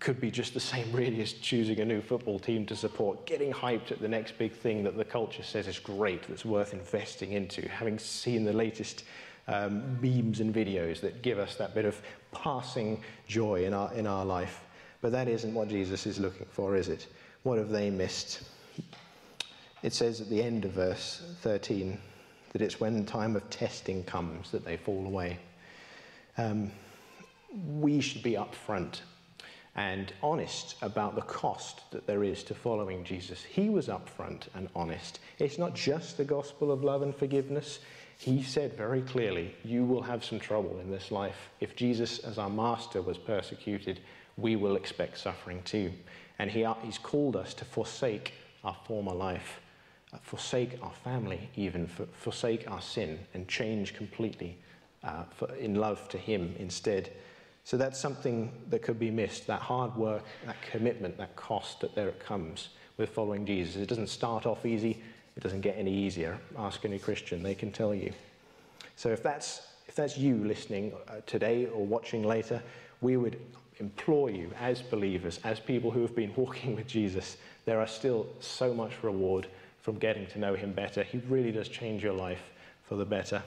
could 0.00 0.20
be 0.20 0.30
just 0.30 0.54
the 0.54 0.60
same 0.60 0.90
really 0.92 1.20
as 1.20 1.34
choosing 1.34 1.80
a 1.80 1.84
new 1.84 2.00
football 2.00 2.38
team 2.38 2.64
to 2.66 2.76
support, 2.76 3.26
getting 3.26 3.52
hyped 3.52 3.90
at 3.92 4.00
the 4.00 4.08
next 4.08 4.38
big 4.38 4.52
thing 4.52 4.82
that 4.84 4.96
the 4.96 5.04
culture 5.04 5.42
says 5.42 5.68
is 5.68 5.78
great, 5.78 6.26
that's 6.28 6.44
worth 6.44 6.72
investing 6.72 7.32
into, 7.32 7.68
having 7.68 7.98
seen 7.98 8.44
the 8.44 8.52
latest 8.52 9.04
um, 9.48 10.00
memes 10.00 10.40
and 10.40 10.54
videos 10.54 11.00
that 11.00 11.22
give 11.22 11.38
us 11.38 11.56
that 11.56 11.74
bit 11.74 11.84
of 11.84 12.00
passing 12.32 13.02
joy 13.26 13.64
in 13.64 13.74
our, 13.74 13.92
in 13.94 14.06
our 14.06 14.24
life. 14.24 14.64
But 15.00 15.12
that 15.12 15.28
isn't 15.28 15.52
what 15.52 15.68
Jesus 15.68 16.06
is 16.06 16.18
looking 16.18 16.46
for, 16.50 16.74
is 16.74 16.88
it? 16.88 17.06
What 17.42 17.58
have 17.58 17.68
they 17.68 17.90
missed? 17.90 18.42
It 19.82 19.92
says 19.92 20.20
at 20.20 20.28
the 20.30 20.42
end 20.42 20.64
of 20.64 20.72
verse 20.72 21.22
13 21.42 21.98
that 22.52 22.62
it's 22.62 22.80
when 22.80 22.98
the 22.98 23.04
time 23.04 23.36
of 23.36 23.48
testing 23.50 24.02
comes 24.04 24.50
that 24.50 24.64
they 24.64 24.76
fall 24.76 25.06
away. 25.06 25.38
Um, 26.38 26.70
we 27.78 28.00
should 28.00 28.22
be 28.22 28.32
upfront 28.32 29.00
and 29.76 30.12
honest 30.22 30.76
about 30.80 31.14
the 31.14 31.22
cost 31.22 31.82
that 31.90 32.06
there 32.06 32.24
is 32.24 32.42
to 32.44 32.54
following 32.54 33.04
Jesus. 33.04 33.42
He 33.42 33.68
was 33.68 33.88
upfront 33.88 34.48
and 34.54 34.68
honest. 34.74 35.20
It's 35.38 35.58
not 35.58 35.74
just 35.74 36.16
the 36.16 36.24
gospel 36.24 36.72
of 36.72 36.82
love 36.82 37.02
and 37.02 37.14
forgiveness. 37.14 37.80
He 38.18 38.42
said 38.42 38.74
very 38.74 39.02
clearly, 39.02 39.54
You 39.64 39.84
will 39.84 40.02
have 40.02 40.24
some 40.24 40.40
trouble 40.40 40.78
in 40.80 40.90
this 40.90 41.10
life. 41.10 41.50
If 41.60 41.76
Jesus, 41.76 42.20
as 42.20 42.38
our 42.38 42.48
master, 42.48 43.02
was 43.02 43.18
persecuted, 43.18 44.00
we 44.38 44.56
will 44.56 44.76
expect 44.76 45.18
suffering 45.18 45.62
too. 45.64 45.92
And 46.38 46.50
he, 46.50 46.66
He's 46.82 46.98
called 46.98 47.36
us 47.36 47.52
to 47.54 47.64
forsake 47.66 48.32
our 48.64 48.76
former 48.86 49.12
life, 49.14 49.60
uh, 50.14 50.18
forsake 50.22 50.78
our 50.82 50.92
family, 51.04 51.50
even, 51.54 51.86
forsake 51.86 52.70
our 52.70 52.80
sin, 52.80 53.18
and 53.34 53.46
change 53.46 53.94
completely 53.94 54.58
uh, 55.04 55.24
for, 55.30 55.52
in 55.54 55.74
love 55.74 56.08
to 56.10 56.18
Him 56.18 56.54
instead. 56.58 57.12
So 57.64 57.76
that's 57.76 57.98
something 57.98 58.52
that 58.70 58.82
could 58.82 58.98
be 58.98 59.10
missed 59.10 59.46
that 59.48 59.60
hard 59.60 59.94
work, 59.96 60.24
that 60.46 60.60
commitment, 60.62 61.18
that 61.18 61.34
cost 61.34 61.80
that 61.80 61.94
there 61.94 62.08
it 62.08 62.20
comes 62.20 62.68
with 62.96 63.10
following 63.10 63.44
Jesus. 63.44 63.76
It 63.76 63.88
doesn't 63.88 64.08
start 64.08 64.46
off 64.46 64.64
easy, 64.64 65.02
it 65.36 65.42
doesn't 65.42 65.62
get 65.62 65.76
any 65.76 65.92
easier. 65.92 66.38
Ask 66.56 66.84
any 66.84 66.98
Christian, 66.98 67.42
they 67.42 67.54
can 67.54 67.72
tell 67.72 67.94
you. 67.94 68.12
So 68.94 69.10
if 69.10 69.22
that's, 69.22 69.62
if 69.86 69.94
that's 69.94 70.16
you 70.16 70.36
listening 70.44 70.92
uh, 71.08 71.16
today 71.26 71.66
or 71.66 71.84
watching 71.84 72.22
later, 72.22 72.62
we 73.00 73.16
would 73.16 73.38
implore 73.78 74.30
you 74.30 74.50
as 74.58 74.80
believers, 74.80 75.40
as 75.44 75.60
people 75.60 75.90
who 75.90 76.02
have 76.02 76.14
been 76.14 76.32
walking 76.36 76.74
with 76.74 76.86
Jesus, 76.86 77.36
there 77.64 77.80
are 77.80 77.86
still 77.86 78.26
so 78.40 78.72
much 78.72 78.92
reward 79.02 79.48
from 79.82 79.98
getting 79.98 80.26
to 80.28 80.38
know 80.38 80.54
him 80.54 80.72
better. 80.72 81.02
He 81.02 81.18
really 81.28 81.52
does 81.52 81.68
change 81.68 82.02
your 82.02 82.12
life 82.12 82.50
for 82.84 82.96
the 82.96 83.04
better. 83.04 83.42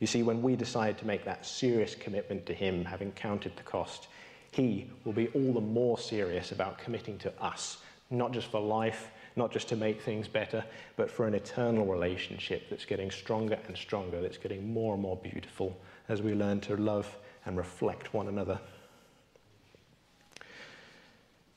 You 0.00 0.06
see, 0.06 0.22
when 0.22 0.42
we 0.42 0.56
decide 0.56 0.98
to 0.98 1.06
make 1.06 1.24
that 1.24 1.46
serious 1.46 1.94
commitment 1.94 2.46
to 2.46 2.54
Him, 2.54 2.84
having 2.84 3.12
counted 3.12 3.56
the 3.56 3.62
cost, 3.62 4.08
He 4.50 4.90
will 5.04 5.12
be 5.12 5.28
all 5.28 5.52
the 5.52 5.60
more 5.60 5.98
serious 5.98 6.52
about 6.52 6.78
committing 6.78 7.18
to 7.18 7.32
us, 7.42 7.78
not 8.10 8.32
just 8.32 8.48
for 8.50 8.60
life, 8.60 9.10
not 9.36 9.50
just 9.50 9.68
to 9.68 9.76
make 9.76 10.00
things 10.00 10.28
better, 10.28 10.64
but 10.96 11.10
for 11.10 11.26
an 11.26 11.34
eternal 11.34 11.86
relationship 11.86 12.68
that's 12.68 12.84
getting 12.84 13.10
stronger 13.10 13.58
and 13.66 13.76
stronger, 13.76 14.20
that's 14.20 14.38
getting 14.38 14.72
more 14.72 14.94
and 14.94 15.02
more 15.02 15.16
beautiful 15.16 15.76
as 16.08 16.20
we 16.20 16.34
learn 16.34 16.60
to 16.60 16.76
love 16.76 17.16
and 17.46 17.56
reflect 17.56 18.12
one 18.12 18.28
another. 18.28 18.60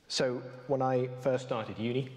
So, 0.08 0.40
when 0.68 0.82
I 0.82 1.08
first 1.20 1.46
started 1.46 1.78
uni, 1.78 2.08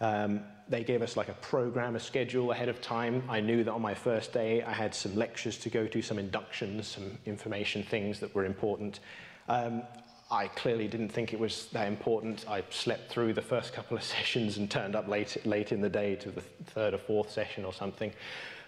um, 0.00 0.40
they 0.68 0.84
gave 0.84 1.02
us 1.02 1.16
like 1.16 1.28
a 1.28 1.34
program, 1.34 1.96
a 1.96 2.00
schedule 2.00 2.52
ahead 2.52 2.68
of 2.68 2.80
time. 2.80 3.22
I 3.28 3.40
knew 3.40 3.64
that 3.64 3.72
on 3.72 3.82
my 3.82 3.94
first 3.94 4.32
day 4.32 4.62
I 4.62 4.72
had 4.72 4.94
some 4.94 5.16
lectures 5.16 5.58
to 5.58 5.70
go 5.70 5.86
to, 5.86 6.02
some 6.02 6.18
inductions, 6.18 6.88
some 6.88 7.18
information 7.26 7.82
things 7.82 8.20
that 8.20 8.34
were 8.34 8.44
important. 8.44 9.00
Um, 9.48 9.82
I 10.30 10.48
clearly 10.48 10.88
didn't 10.88 11.08
think 11.08 11.32
it 11.32 11.40
was 11.40 11.68
that 11.72 11.88
important. 11.88 12.44
I 12.48 12.62
slept 12.68 13.10
through 13.10 13.32
the 13.32 13.42
first 13.42 13.72
couple 13.72 13.96
of 13.96 14.02
sessions 14.16 14.58
and 14.58 14.70
turned 14.70 14.94
up 14.94 15.08
late, 15.08 15.36
late 15.46 15.72
in 15.72 15.80
the 15.80 15.88
day 15.88 16.16
to 16.16 16.30
the 16.30 16.42
third 16.66 16.94
or 16.94 16.98
fourth 16.98 17.30
session 17.30 17.64
or 17.64 17.72
something. 17.72 18.12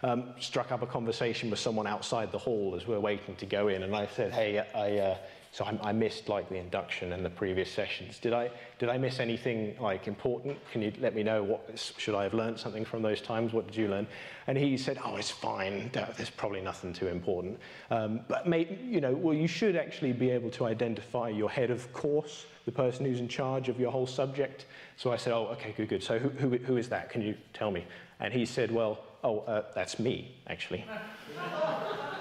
Um, 0.02 0.30
struck 0.40 0.72
up 0.72 0.80
a 0.80 0.86
conversation 0.86 1.50
with 1.50 1.58
someone 1.58 1.86
outside 1.86 2.32
the 2.32 2.38
hall 2.38 2.74
as 2.74 2.86
we 2.86 2.94
are 2.94 3.00
waiting 3.00 3.36
to 3.36 3.44
go 3.44 3.68
in, 3.68 3.82
and 3.82 3.94
I 3.94 4.06
said, 4.06 4.32
"Hey, 4.32 4.58
I, 4.58 4.98
uh, 4.98 5.16
so 5.52 5.64
I, 5.64 5.88
I, 5.88 5.92
missed 5.92 6.28
like 6.28 6.48
the 6.48 6.56
induction 6.56 7.12
and 7.12 7.24
the 7.24 7.30
previous 7.30 7.68
sessions. 7.68 8.20
Did 8.20 8.32
I, 8.32 8.50
did 8.78 8.88
I 8.88 8.98
miss 8.98 9.18
anything 9.18 9.74
like 9.80 10.06
important? 10.06 10.56
Can 10.70 10.80
you 10.80 10.92
let 11.00 11.12
me 11.12 11.24
know 11.24 11.42
what, 11.42 11.92
should 11.98 12.14
I 12.14 12.22
have 12.22 12.34
learned 12.34 12.58
something 12.58 12.84
from 12.84 13.02
those 13.02 13.20
times? 13.20 13.52
What 13.52 13.66
did 13.66 13.74
you 13.74 13.88
learn? 13.88 14.06
And 14.46 14.56
he 14.56 14.76
said, 14.76 14.98
oh, 15.04 15.16
it's 15.16 15.30
fine. 15.30 15.90
There's 15.92 16.30
probably 16.30 16.60
nothing 16.60 16.92
too 16.92 17.08
important. 17.08 17.58
Um, 17.90 18.20
but 18.28 18.46
maybe, 18.46 18.78
you 18.80 19.00
know, 19.00 19.12
well, 19.12 19.34
you 19.34 19.48
should 19.48 19.74
actually 19.74 20.12
be 20.12 20.30
able 20.30 20.50
to 20.50 20.66
identify 20.66 21.28
your 21.28 21.50
head 21.50 21.72
of 21.72 21.92
course, 21.92 22.46
the 22.64 22.72
person 22.72 23.04
who's 23.04 23.18
in 23.18 23.28
charge 23.28 23.68
of 23.68 23.80
your 23.80 23.90
whole 23.90 24.06
subject. 24.06 24.66
So 24.96 25.12
I 25.12 25.16
said, 25.16 25.32
oh, 25.32 25.48
okay, 25.52 25.74
good, 25.76 25.88
good. 25.88 26.02
So 26.02 26.20
who, 26.20 26.28
who, 26.28 26.56
who 26.58 26.76
is 26.76 26.88
that? 26.90 27.10
Can 27.10 27.22
you 27.22 27.34
tell 27.54 27.72
me? 27.72 27.84
And 28.20 28.32
he 28.32 28.46
said, 28.46 28.70
well, 28.70 29.00
oh, 29.24 29.40
uh, 29.40 29.64
that's 29.74 29.98
me, 29.98 30.36
actually. 30.46 30.84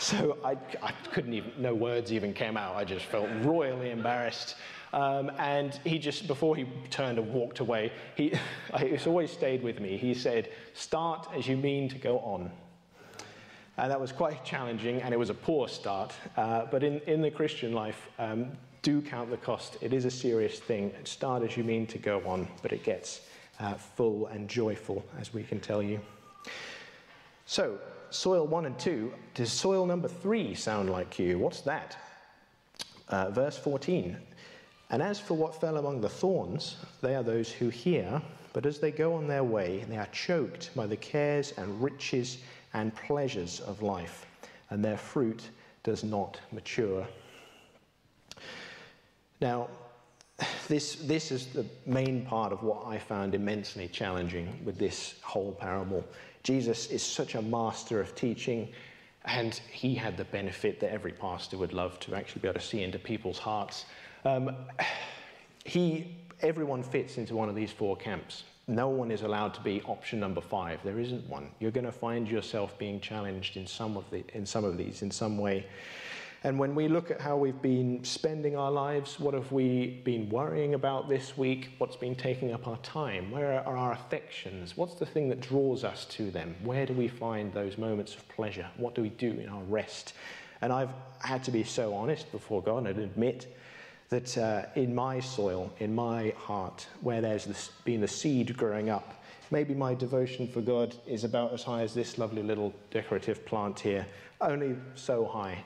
So 0.00 0.38
I, 0.42 0.56
I, 0.82 0.92
couldn't 1.12 1.34
even, 1.34 1.52
no 1.58 1.74
words 1.74 2.10
even 2.10 2.32
came 2.32 2.56
out. 2.56 2.74
I 2.74 2.84
just 2.84 3.04
felt 3.04 3.28
royally 3.42 3.90
embarrassed. 3.90 4.56
Um, 4.94 5.30
and 5.38 5.78
he 5.84 5.98
just, 5.98 6.26
before 6.26 6.56
he 6.56 6.64
turned 6.88 7.18
and 7.18 7.30
walked 7.30 7.58
away, 7.60 7.92
he, 8.14 8.32
it's 8.74 9.06
always 9.06 9.30
stayed 9.30 9.62
with 9.62 9.78
me. 9.78 9.98
He 9.98 10.14
said, 10.14 10.48
Start 10.72 11.28
as 11.36 11.46
you 11.46 11.58
mean 11.58 11.86
to 11.90 11.98
go 11.98 12.18
on. 12.20 12.50
And 13.76 13.90
that 13.90 14.00
was 14.00 14.10
quite 14.10 14.42
challenging, 14.42 15.02
and 15.02 15.12
it 15.12 15.18
was 15.18 15.28
a 15.28 15.34
poor 15.34 15.68
start. 15.68 16.14
Uh, 16.34 16.64
but 16.70 16.82
in, 16.82 17.00
in 17.00 17.20
the 17.20 17.30
Christian 17.30 17.74
life, 17.74 18.08
um, 18.18 18.52
do 18.80 19.02
count 19.02 19.28
the 19.28 19.36
cost. 19.36 19.76
It 19.82 19.92
is 19.92 20.06
a 20.06 20.10
serious 20.10 20.58
thing. 20.60 20.92
Start 21.04 21.42
as 21.42 21.58
you 21.58 21.62
mean 21.62 21.86
to 21.88 21.98
go 21.98 22.22
on, 22.24 22.48
but 22.62 22.72
it 22.72 22.84
gets 22.84 23.20
uh, 23.58 23.74
full 23.74 24.28
and 24.28 24.48
joyful, 24.48 25.04
as 25.18 25.34
we 25.34 25.42
can 25.42 25.60
tell 25.60 25.82
you. 25.82 26.00
So, 27.44 27.78
soil 28.10 28.46
one 28.46 28.66
and 28.66 28.78
two, 28.78 29.12
does 29.34 29.52
soil 29.52 29.86
number 29.86 30.08
three 30.08 30.54
sound 30.54 30.90
like 30.90 31.18
you? 31.18 31.38
What's 31.38 31.60
that? 31.62 31.96
Uh, 33.08 33.30
verse 33.30 33.58
14. 33.58 34.16
And 34.90 35.02
as 35.02 35.20
for 35.20 35.34
what 35.34 35.60
fell 35.60 35.76
among 35.76 36.00
the 36.00 36.08
thorns, 36.08 36.76
they 37.00 37.14
are 37.14 37.22
those 37.22 37.50
who 37.50 37.68
hear, 37.68 38.20
but 38.52 38.66
as 38.66 38.80
they 38.80 38.90
go 38.90 39.14
on 39.14 39.28
their 39.28 39.44
way, 39.44 39.84
they 39.88 39.96
are 39.96 40.06
choked 40.06 40.70
by 40.74 40.86
the 40.86 40.96
cares 40.96 41.52
and 41.56 41.80
riches 41.82 42.38
and 42.74 42.94
pleasures 42.94 43.60
of 43.60 43.82
life, 43.82 44.26
and 44.70 44.84
their 44.84 44.96
fruit 44.96 45.50
does 45.82 46.02
not 46.02 46.40
mature. 46.52 47.06
Now, 49.40 49.68
this, 50.68 50.96
this 50.96 51.30
is 51.30 51.46
the 51.46 51.66
main 51.86 52.24
part 52.24 52.52
of 52.52 52.62
what 52.62 52.86
I 52.86 52.98
found 52.98 53.34
immensely 53.34 53.88
challenging 53.88 54.58
with 54.64 54.78
this 54.78 55.14
whole 55.22 55.52
parable. 55.52 56.04
Jesus 56.42 56.86
is 56.90 57.02
such 57.02 57.34
a 57.34 57.42
master 57.42 58.00
of 58.00 58.14
teaching, 58.14 58.72
and 59.24 59.54
he 59.70 59.94
had 59.94 60.16
the 60.16 60.24
benefit 60.24 60.80
that 60.80 60.92
every 60.92 61.12
pastor 61.12 61.58
would 61.58 61.72
love 61.72 61.98
to 62.00 62.14
actually 62.14 62.40
be 62.42 62.48
able 62.48 62.60
to 62.60 62.66
see 62.66 62.82
into 62.82 62.98
people's 62.98 63.38
hearts. 63.38 63.84
Um, 64.24 64.54
he, 65.64 66.16
everyone 66.40 66.82
fits 66.82 67.18
into 67.18 67.36
one 67.36 67.48
of 67.48 67.54
these 67.54 67.70
four 67.70 67.96
camps. 67.96 68.44
No 68.66 68.88
one 68.88 69.10
is 69.10 69.22
allowed 69.22 69.52
to 69.54 69.60
be 69.60 69.82
option 69.82 70.20
number 70.20 70.40
five. 70.40 70.80
There 70.84 71.00
isn't 71.00 71.28
one. 71.28 71.50
You're 71.58 71.72
going 71.72 71.86
to 71.86 71.92
find 71.92 72.28
yourself 72.28 72.78
being 72.78 73.00
challenged 73.00 73.56
in 73.56 73.66
some 73.66 73.96
of, 73.96 74.08
the, 74.10 74.24
in 74.32 74.46
some 74.46 74.64
of 74.64 74.78
these 74.78 75.02
in 75.02 75.10
some 75.10 75.38
way. 75.38 75.66
And 76.42 76.58
when 76.58 76.74
we 76.74 76.88
look 76.88 77.10
at 77.10 77.20
how 77.20 77.36
we've 77.36 77.60
been 77.60 78.02
spending 78.02 78.56
our 78.56 78.70
lives, 78.70 79.20
what 79.20 79.34
have 79.34 79.52
we 79.52 80.00
been 80.04 80.30
worrying 80.30 80.72
about 80.72 81.06
this 81.06 81.36
week? 81.36 81.72
What's 81.76 81.96
been 81.96 82.14
taking 82.14 82.52
up 82.52 82.66
our 82.66 82.78
time? 82.78 83.30
Where 83.30 83.62
are 83.62 83.76
our 83.76 83.92
affections? 83.92 84.74
What's 84.74 84.94
the 84.94 85.04
thing 85.04 85.28
that 85.28 85.42
draws 85.42 85.84
us 85.84 86.06
to 86.06 86.30
them? 86.30 86.56
Where 86.64 86.86
do 86.86 86.94
we 86.94 87.08
find 87.08 87.52
those 87.52 87.76
moments 87.76 88.14
of 88.14 88.26
pleasure? 88.28 88.66
What 88.78 88.94
do 88.94 89.02
we 89.02 89.10
do 89.10 89.32
in 89.32 89.50
our 89.50 89.62
rest? 89.64 90.14
And 90.62 90.72
I've 90.72 90.92
had 91.18 91.44
to 91.44 91.50
be 91.50 91.62
so 91.62 91.94
honest 91.94 92.32
before 92.32 92.62
God 92.62 92.86
and 92.86 92.98
admit 92.98 93.54
that 94.08 94.38
uh, 94.38 94.62
in 94.76 94.94
my 94.94 95.20
soil, 95.20 95.70
in 95.78 95.94
my 95.94 96.32
heart, 96.38 96.86
where 97.02 97.20
there's 97.20 97.44
this, 97.44 97.70
been 97.84 98.00
the 98.00 98.08
seed 98.08 98.56
growing 98.56 98.88
up, 98.88 99.22
maybe 99.50 99.74
my 99.74 99.94
devotion 99.94 100.48
for 100.48 100.62
God 100.62 100.94
is 101.06 101.24
about 101.24 101.52
as 101.52 101.62
high 101.62 101.82
as 101.82 101.92
this 101.92 102.16
lovely 102.16 102.42
little 102.42 102.72
decorative 102.90 103.44
plant 103.44 103.78
here, 103.78 104.06
only 104.40 104.74
so 104.94 105.26
high. 105.26 105.62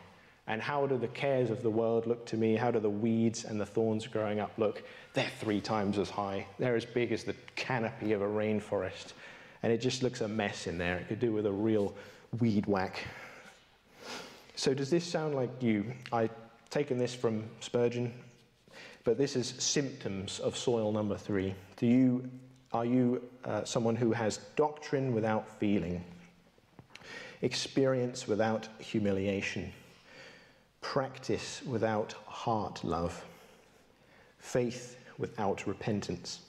And 0.46 0.61
how 0.61 0.87
do 0.87 0.98
the 0.98 1.09
cares 1.09 1.48
of 1.50 1.62
the 1.62 1.70
world 1.70 2.07
look 2.07 2.26
to 2.26 2.37
me? 2.37 2.54
How 2.54 2.70
do 2.70 2.78
the 2.78 2.90
weeds 2.90 3.44
and 3.44 3.59
the 3.59 3.64
thorns 3.64 4.07
growing 4.07 4.40
up 4.40 4.52
look? 4.59 4.83
They're 5.14 5.30
three 5.40 5.61
times 5.61 5.98
as 5.98 6.11
high. 6.11 6.46
They're 6.59 6.76
as 6.76 6.85
big 6.85 7.12
as 7.12 7.24
the 7.24 7.35
canopy 7.57 8.12
of 8.12 8.20
a 8.20 8.26
rainforest. 8.26 9.14
And 9.62 9.72
it 9.72 9.78
just 9.78 10.02
looks 10.02 10.20
a 10.20 10.28
mess 10.28 10.66
in 10.66 10.76
there. 10.76 10.98
It 10.98 11.09
could 11.09 11.20
do 11.20 11.33
with 11.33 11.46
a 11.46 11.52
real 11.52 11.94
weed 12.40 12.66
whack. 12.66 13.07
So, 14.54 14.74
does 14.74 14.90
this 14.90 15.04
sound 15.04 15.35
like 15.35 15.50
you? 15.62 15.92
I've 16.12 16.30
taken 16.68 16.98
this 16.98 17.14
from 17.14 17.44
Spurgeon, 17.61 18.12
but 19.02 19.16
this 19.16 19.37
is 19.37 19.54
symptoms 19.59 20.40
of 20.40 20.57
soil 20.57 20.92
number 20.92 21.16
three. 21.16 21.54
Do 21.76 21.87
you, 21.87 22.30
are 22.72 22.85
you 22.85 23.22
uh, 23.44 23.64
someone 23.64 23.96
who 23.96 24.12
has 24.12 24.38
doctrine 24.57 25.14
without 25.14 25.48
feeling, 25.59 26.04
experience 27.40 28.28
without 28.28 28.68
humiliation? 28.78 29.72
Practice 30.85 31.62
without 31.64 32.12
heart 32.27 32.85
love, 32.85 33.25
faith 34.38 34.99
without 35.16 35.66
repentance, 35.66 36.40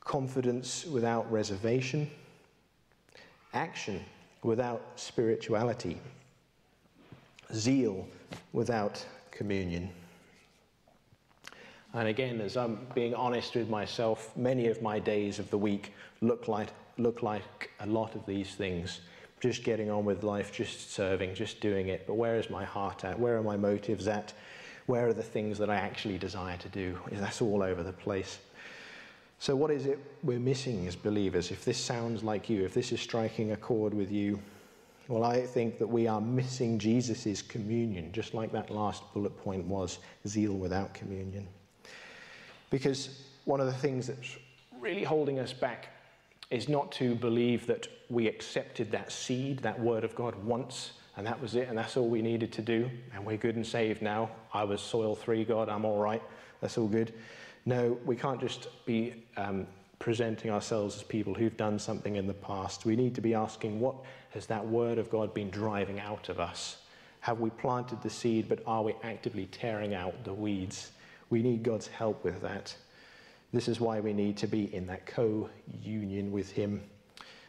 confidence 0.00 0.86
without 0.86 1.30
reservation, 1.30 2.08
action 3.54 4.00
without 4.44 4.80
spirituality, 4.94 6.00
zeal 7.52 8.06
without 8.52 9.04
communion. 9.32 9.90
And 11.94 12.06
again, 12.06 12.40
as 12.40 12.56
I'm 12.56 12.86
being 12.94 13.14
honest 13.14 13.56
with 13.56 13.68
myself, 13.68 14.34
many 14.36 14.68
of 14.68 14.80
my 14.80 15.00
days 15.00 15.40
of 15.40 15.50
the 15.50 15.58
week 15.58 15.92
look 16.20 16.46
like, 16.46 16.68
look 16.98 17.20
like 17.24 17.70
a 17.80 17.86
lot 17.86 18.14
of 18.14 18.24
these 18.26 18.54
things 18.54 19.00
just 19.42 19.64
getting 19.64 19.90
on 19.90 20.04
with 20.04 20.22
life, 20.22 20.52
just 20.52 20.92
serving, 20.92 21.34
just 21.34 21.60
doing 21.60 21.88
it. 21.88 22.06
But 22.06 22.14
where 22.14 22.36
is 22.36 22.48
my 22.48 22.64
heart 22.64 23.04
at? 23.04 23.18
Where 23.18 23.36
are 23.36 23.42
my 23.42 23.56
motives 23.56 24.06
at? 24.06 24.32
Where 24.86 25.08
are 25.08 25.12
the 25.12 25.22
things 25.22 25.58
that 25.58 25.68
I 25.68 25.74
actually 25.74 26.16
desire 26.16 26.56
to 26.58 26.68
do? 26.68 26.96
That's 27.10 27.42
all 27.42 27.60
over 27.60 27.82
the 27.82 27.92
place. 27.92 28.38
So, 29.40 29.56
what 29.56 29.72
is 29.72 29.86
it 29.86 29.98
we're 30.22 30.38
missing 30.38 30.86
as 30.86 30.94
believers? 30.94 31.50
If 31.50 31.64
this 31.64 31.76
sounds 31.76 32.22
like 32.22 32.48
you, 32.48 32.64
if 32.64 32.72
this 32.72 32.92
is 32.92 33.00
striking 33.00 33.50
a 33.50 33.56
chord 33.56 33.92
with 33.92 34.12
you, 34.12 34.40
well, 35.08 35.24
I 35.24 35.44
think 35.44 35.78
that 35.80 35.88
we 35.88 36.06
are 36.06 36.20
missing 36.20 36.78
Jesus' 36.78 37.42
communion, 37.42 38.12
just 38.12 38.34
like 38.34 38.52
that 38.52 38.70
last 38.70 39.02
bullet 39.12 39.36
point 39.42 39.64
was 39.64 39.98
zeal 40.28 40.52
without 40.52 40.94
communion. 40.94 41.48
Because 42.70 43.24
one 43.44 43.58
of 43.58 43.66
the 43.66 43.72
things 43.72 44.06
that's 44.06 44.36
really 44.78 45.02
holding 45.02 45.40
us 45.40 45.52
back 45.52 45.88
is 46.52 46.68
not 46.68 46.92
to 46.92 47.14
believe 47.14 47.66
that 47.66 47.88
we 48.10 48.28
accepted 48.28 48.90
that 48.92 49.10
seed, 49.10 49.58
that 49.60 49.78
word 49.80 50.04
of 50.04 50.14
God 50.14 50.34
once, 50.44 50.92
and 51.16 51.26
that 51.26 51.40
was 51.40 51.54
it, 51.54 51.68
and 51.68 51.76
that's 51.76 51.96
all 51.96 52.08
we 52.08 52.22
needed 52.22 52.52
to 52.52 52.62
do, 52.62 52.90
and 53.14 53.24
we're 53.24 53.36
good 53.36 53.56
and 53.56 53.66
saved 53.66 54.02
now. 54.02 54.30
I 54.52 54.64
was 54.64 54.80
soil 54.80 55.14
three, 55.14 55.44
God, 55.44 55.68
I'm 55.68 55.84
all 55.84 55.98
right, 55.98 56.22
that's 56.60 56.78
all 56.78 56.88
good. 56.88 57.12
No, 57.64 57.98
we 58.04 58.16
can't 58.16 58.40
just 58.40 58.68
be 58.86 59.24
um, 59.36 59.66
presenting 59.98 60.50
ourselves 60.50 60.96
as 60.96 61.02
people 61.02 61.32
who've 61.32 61.56
done 61.56 61.78
something 61.78 62.16
in 62.16 62.26
the 62.26 62.34
past. 62.34 62.84
We 62.84 62.96
need 62.96 63.14
to 63.14 63.20
be 63.20 63.34
asking, 63.34 63.78
what 63.78 63.94
has 64.30 64.46
that 64.46 64.66
word 64.66 64.98
of 64.98 65.10
God 65.10 65.32
been 65.32 65.50
driving 65.50 66.00
out 66.00 66.28
of 66.28 66.40
us? 66.40 66.78
Have 67.20 67.38
we 67.38 67.50
planted 67.50 68.02
the 68.02 68.10
seed, 68.10 68.48
but 68.48 68.60
are 68.66 68.82
we 68.82 68.94
actively 69.04 69.46
tearing 69.46 69.94
out 69.94 70.24
the 70.24 70.34
weeds? 70.34 70.90
We 71.30 71.40
need 71.40 71.62
God's 71.62 71.86
help 71.86 72.24
with 72.24 72.42
that. 72.42 72.74
This 73.52 73.68
is 73.68 73.80
why 73.80 74.00
we 74.00 74.14
need 74.14 74.38
to 74.38 74.46
be 74.46 74.74
in 74.74 74.86
that 74.86 75.04
co 75.04 75.50
union 75.82 76.32
with 76.32 76.50
Him. 76.50 76.82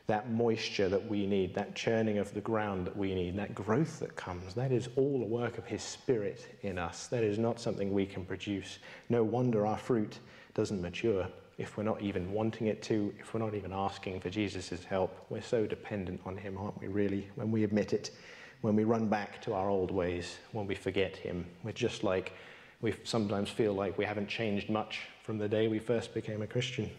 That 0.07 0.29
moisture 0.29 0.89
that 0.89 1.07
we 1.07 1.25
need, 1.25 1.55
that 1.55 1.75
churning 1.75 2.17
of 2.17 2.33
the 2.33 2.41
ground 2.41 2.85
that 2.85 2.97
we 2.97 3.15
need, 3.15 3.37
that 3.37 3.55
growth 3.55 3.99
that 3.99 4.17
comes, 4.17 4.53
that 4.53 4.73
is 4.73 4.89
all 4.97 5.17
the 5.17 5.25
work 5.25 5.57
of 5.57 5.65
His 5.65 5.81
Spirit 5.81 6.57
in 6.61 6.77
us. 6.77 7.07
That 7.07 7.23
is 7.23 7.39
not 7.39 7.57
something 7.57 7.93
we 7.93 8.05
can 8.05 8.25
produce. 8.25 8.79
No 9.07 9.23
wonder 9.23 9.65
our 9.65 9.77
fruit 9.77 10.19
doesn't 10.55 10.81
mature 10.81 11.25
if 11.57 11.77
we're 11.77 11.83
not 11.83 12.01
even 12.01 12.33
wanting 12.33 12.67
it 12.67 12.81
to, 12.83 13.13
if 13.17 13.33
we're 13.33 13.39
not 13.39 13.53
even 13.53 13.71
asking 13.71 14.19
for 14.19 14.29
Jesus' 14.29 14.83
help. 14.83 15.25
We're 15.29 15.41
so 15.41 15.65
dependent 15.65 16.19
on 16.25 16.35
Him, 16.35 16.57
aren't 16.57 16.81
we, 16.81 16.87
really, 16.87 17.29
when 17.35 17.49
we 17.49 17.63
admit 17.63 17.93
it, 17.93 18.11
when 18.59 18.75
we 18.75 18.83
run 18.83 19.07
back 19.07 19.41
to 19.43 19.53
our 19.53 19.69
old 19.69 19.89
ways, 19.89 20.37
when 20.51 20.67
we 20.67 20.75
forget 20.75 21.15
Him. 21.15 21.45
We're 21.63 21.71
just 21.71 22.03
like 22.03 22.33
we 22.81 22.93
sometimes 23.05 23.49
feel 23.49 23.73
like 23.73 23.97
we 23.97 24.03
haven't 24.03 24.27
changed 24.27 24.69
much 24.69 24.99
from 25.23 25.37
the 25.37 25.47
day 25.47 25.69
we 25.69 25.79
first 25.79 26.13
became 26.13 26.41
a 26.41 26.47
Christian. 26.47 26.89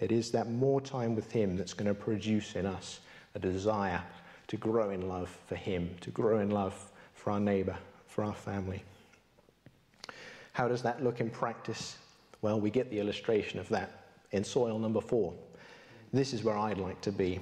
It 0.00 0.10
is 0.10 0.32
that 0.32 0.50
more 0.50 0.80
time 0.80 1.14
with 1.14 1.30
Him 1.30 1.56
that's 1.56 1.72
going 1.72 1.86
to 1.86 1.94
produce 1.94 2.56
in 2.56 2.66
us 2.66 2.98
a 3.36 3.38
desire 3.38 4.02
to 4.48 4.56
grow 4.56 4.90
in 4.90 5.08
love 5.08 5.28
for 5.46 5.54
Him, 5.54 5.94
to 6.00 6.10
grow 6.10 6.40
in 6.40 6.50
love 6.50 6.90
for 7.14 7.30
our 7.30 7.38
neighbor, 7.38 7.76
for 8.08 8.24
our 8.24 8.34
family. 8.34 8.82
How 10.52 10.66
does 10.66 10.82
that 10.82 11.04
look 11.04 11.20
in 11.20 11.30
practice? 11.30 11.96
Well, 12.42 12.60
we 12.60 12.68
get 12.68 12.90
the 12.90 12.98
illustration 12.98 13.60
of 13.60 13.68
that 13.68 14.06
in 14.32 14.42
soil 14.42 14.76
number 14.80 15.00
four. 15.00 15.32
This 16.12 16.32
is 16.32 16.42
where 16.42 16.58
I'd 16.58 16.78
like 16.78 17.00
to 17.02 17.12
be. 17.12 17.38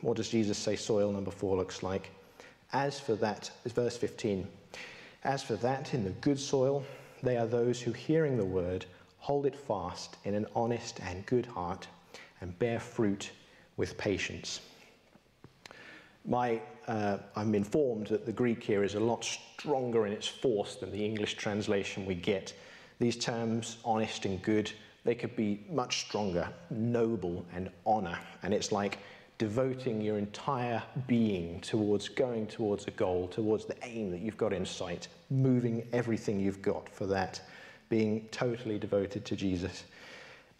What 0.00 0.16
does 0.16 0.28
Jesus 0.28 0.58
say 0.58 0.76
soil 0.76 1.10
number 1.10 1.32
four 1.32 1.56
looks 1.56 1.82
like? 1.82 2.10
As 2.72 3.00
for 3.00 3.16
that, 3.16 3.50
verse 3.66 3.96
15, 3.96 4.46
As 5.24 5.42
for 5.42 5.56
that 5.56 5.92
in 5.92 6.04
the 6.04 6.10
good 6.10 6.38
soil, 6.38 6.84
they 7.24 7.36
are 7.36 7.46
those 7.46 7.80
who, 7.80 7.92
hearing 7.92 8.36
the 8.36 8.44
word, 8.44 8.86
hold 9.22 9.46
it 9.46 9.54
fast 9.54 10.16
in 10.24 10.34
an 10.34 10.44
honest 10.56 10.98
and 11.00 11.24
good 11.26 11.46
heart 11.46 11.86
and 12.40 12.58
bear 12.58 12.80
fruit 12.80 13.30
with 13.76 13.96
patience. 13.96 14.60
My, 16.24 16.60
uh, 16.88 17.18
I'm 17.36 17.54
informed 17.54 18.08
that 18.08 18.26
the 18.26 18.32
Greek 18.32 18.64
here 18.64 18.82
is 18.82 18.96
a 18.96 19.00
lot 19.00 19.24
stronger 19.24 20.06
in 20.06 20.12
its 20.12 20.26
force 20.26 20.74
than 20.74 20.90
the 20.90 21.04
English 21.04 21.34
translation 21.34 22.04
we 22.04 22.16
get. 22.16 22.52
These 22.98 23.16
terms, 23.16 23.76
honest 23.84 24.24
and 24.24 24.42
good, 24.42 24.72
they 25.04 25.14
could 25.14 25.36
be 25.36 25.64
much 25.70 26.00
stronger, 26.06 26.48
noble 26.70 27.46
and 27.54 27.70
honor. 27.86 28.18
And 28.42 28.52
it's 28.52 28.72
like 28.72 28.98
devoting 29.38 30.00
your 30.00 30.18
entire 30.18 30.82
being 31.06 31.60
towards 31.60 32.08
going 32.08 32.48
towards 32.48 32.86
a 32.86 32.90
goal, 32.90 33.28
towards 33.28 33.66
the 33.66 33.76
aim 33.84 34.10
that 34.10 34.20
you've 34.20 34.36
got 34.36 34.52
in 34.52 34.66
sight, 34.66 35.06
moving 35.30 35.86
everything 35.92 36.40
you've 36.40 36.62
got 36.62 36.88
for 36.88 37.06
that, 37.06 37.40
being 37.92 38.26
totally 38.30 38.78
devoted 38.78 39.22
to 39.26 39.36
Jesus. 39.36 39.84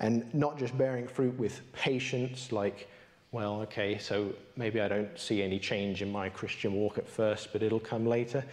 And 0.01 0.33
not 0.35 0.59
just 0.59 0.77
bearing 0.77 1.09
fruit 1.09 1.39
with 1.39 1.63
patience, 1.73 2.53
like 2.53 2.89
well, 3.33 3.63
okay, 3.63 3.97
so 3.97 4.35
maybe 4.57 4.79
I 4.83 4.89
don't 4.89 5.19
see 5.19 5.43
any 5.43 5.59
change 5.59 6.03
in 6.03 6.13
my 6.13 6.29
Christian 6.29 6.75
walk 6.75 6.99
at 6.99 7.09
first, 7.09 7.51
but 7.51 7.63
it'll 7.63 7.81
come 7.81 8.07
later. 8.07 8.45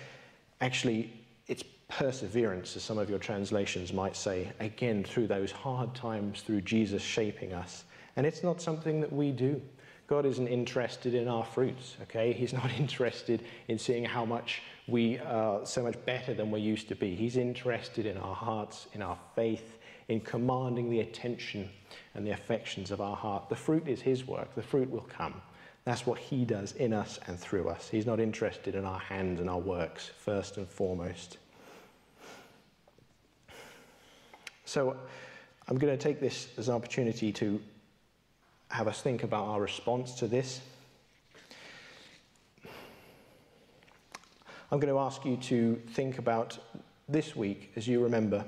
Actually, 0.62 1.12
it's 1.48 1.64
perseverance, 1.90 2.78
as 2.78 2.84
some 2.84 2.98
of 2.98 3.10
your 3.10 3.20
translations 3.20 3.92
might 3.92 4.16
say, 4.16 4.50
again, 4.62 5.04
through 5.04 5.28
those 5.28 5.52
hard 5.52 5.94
times, 5.94 6.40
through 6.40 6.62
Jesus 6.62 7.02
shaping 7.02 7.52
us. 7.52 7.84
And 8.16 8.26
it's 8.26 8.42
not 8.42 8.62
something 8.62 9.02
that 9.02 9.12
we 9.12 9.32
do. 9.32 9.62
God 10.08 10.26
isn't 10.26 10.48
interested 10.48 11.14
in 11.14 11.28
our 11.28 11.44
fruits, 11.44 11.98
okay? 12.04 12.32
He's 12.32 12.54
not 12.54 12.72
interested 12.80 13.44
in 13.68 13.78
seeing 13.78 14.06
how 14.06 14.24
much 14.24 14.62
we 14.90 15.20
are 15.20 15.66
so 15.66 15.84
much 15.84 15.96
better 16.06 16.34
than 16.34 16.52
we 16.52 16.60
used 16.60 16.88
to 16.90 16.96
be. 16.96 17.16
He's 17.16 17.38
interested 17.38 18.06
in 18.06 18.18
our 18.18 18.36
hearts, 18.36 18.88
in 18.94 19.02
our 19.02 19.18
faith, 19.36 19.78
in 20.08 20.20
commanding 20.20 20.90
the 20.90 21.02
attention 21.02 21.70
and 22.16 22.26
the 22.26 22.32
affections 22.32 22.92
of 22.92 23.00
our 23.00 23.16
heart. 23.16 23.50
The 23.50 23.56
fruit 23.56 23.88
is 23.88 24.02
His 24.02 24.28
work, 24.28 24.54
the 24.56 24.62
fruit 24.62 24.90
will 24.90 25.08
come. 25.10 25.42
That's 25.86 26.06
what 26.06 26.20
He 26.20 26.46
does 26.46 26.74
in 26.74 26.94
us 26.94 27.20
and 27.28 27.40
through 27.40 27.70
us. 27.70 27.90
He's 27.90 28.06
not 28.06 28.20
interested 28.20 28.76
in 28.76 28.86
our 28.86 29.00
hands 29.00 29.40
and 29.40 29.50
our 29.50 29.60
works, 29.60 30.12
first 30.18 30.58
and 30.58 30.68
foremost. 30.68 31.38
So 34.66 34.96
I'm 35.68 35.78
going 35.78 35.96
to 35.96 36.04
take 36.04 36.20
this 36.20 36.50
as 36.58 36.68
an 36.68 36.76
opportunity 36.76 37.32
to 37.34 37.62
have 38.70 38.88
us 38.88 39.02
think 39.02 39.24
about 39.24 39.46
our 39.46 39.62
response 39.62 40.14
to 40.16 40.28
this. 40.28 40.62
I'm 44.72 44.80
going 44.80 44.94
to 44.94 45.00
ask 45.00 45.26
you 45.26 45.36
to 45.36 45.82
think 45.94 46.20
about 46.20 46.60
this 47.08 47.36
week 47.36 47.72
as 47.76 47.88
you 47.88 48.04
remember 48.04 48.46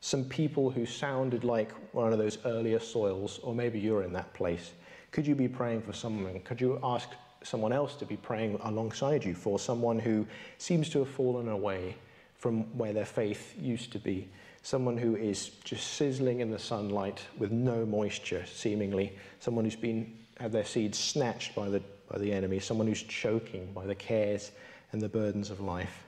some 0.00 0.24
people 0.24 0.70
who 0.70 0.86
sounded 0.86 1.42
like 1.42 1.72
one 1.92 2.12
of 2.12 2.20
those 2.20 2.38
earlier 2.44 2.78
soils, 2.78 3.40
or 3.42 3.52
maybe 3.52 3.80
you're 3.80 4.04
in 4.04 4.12
that 4.12 4.32
place. 4.32 4.70
Could 5.10 5.26
you 5.26 5.34
be 5.34 5.48
praying 5.48 5.82
for 5.82 5.92
someone? 5.92 6.38
Could 6.40 6.60
you 6.60 6.78
ask 6.84 7.08
someone 7.42 7.72
else 7.72 7.96
to 7.96 8.06
be 8.06 8.16
praying 8.16 8.60
alongside 8.62 9.24
you 9.24 9.34
for 9.34 9.58
someone 9.58 9.98
who 9.98 10.24
seems 10.58 10.88
to 10.90 11.00
have 11.00 11.08
fallen 11.08 11.48
away 11.48 11.96
from 12.38 12.62
where 12.78 12.92
their 12.92 13.04
faith 13.04 13.56
used 13.60 13.90
to 13.90 13.98
be? 13.98 14.28
Someone 14.62 14.96
who 14.96 15.16
is 15.16 15.48
just 15.64 15.94
sizzling 15.94 16.40
in 16.40 16.52
the 16.52 16.60
sunlight 16.60 17.20
with 17.38 17.50
no 17.50 17.84
moisture, 17.84 18.44
seemingly. 18.46 19.18
Someone 19.40 19.64
who's 19.64 19.74
been 19.74 20.16
had 20.38 20.52
their 20.52 20.64
seeds 20.64 20.96
snatched 20.96 21.56
by 21.56 21.68
the, 21.68 21.82
by 22.08 22.18
the 22.18 22.32
enemy. 22.32 22.60
Someone 22.60 22.86
who's 22.86 23.02
choking 23.02 23.72
by 23.72 23.84
the 23.84 23.96
cares 23.96 24.52
and 24.92 25.00
the 25.00 25.08
burdens 25.08 25.50
of 25.50 25.60
life. 25.60 26.04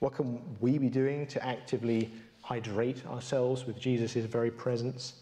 What 0.00 0.14
can 0.14 0.40
we 0.60 0.78
be 0.78 0.88
doing 0.88 1.26
to 1.28 1.44
actively 1.44 2.10
hydrate 2.42 3.06
ourselves 3.06 3.66
with 3.66 3.78
Jesus' 3.78 4.12
very 4.26 4.50
presence? 4.50 5.14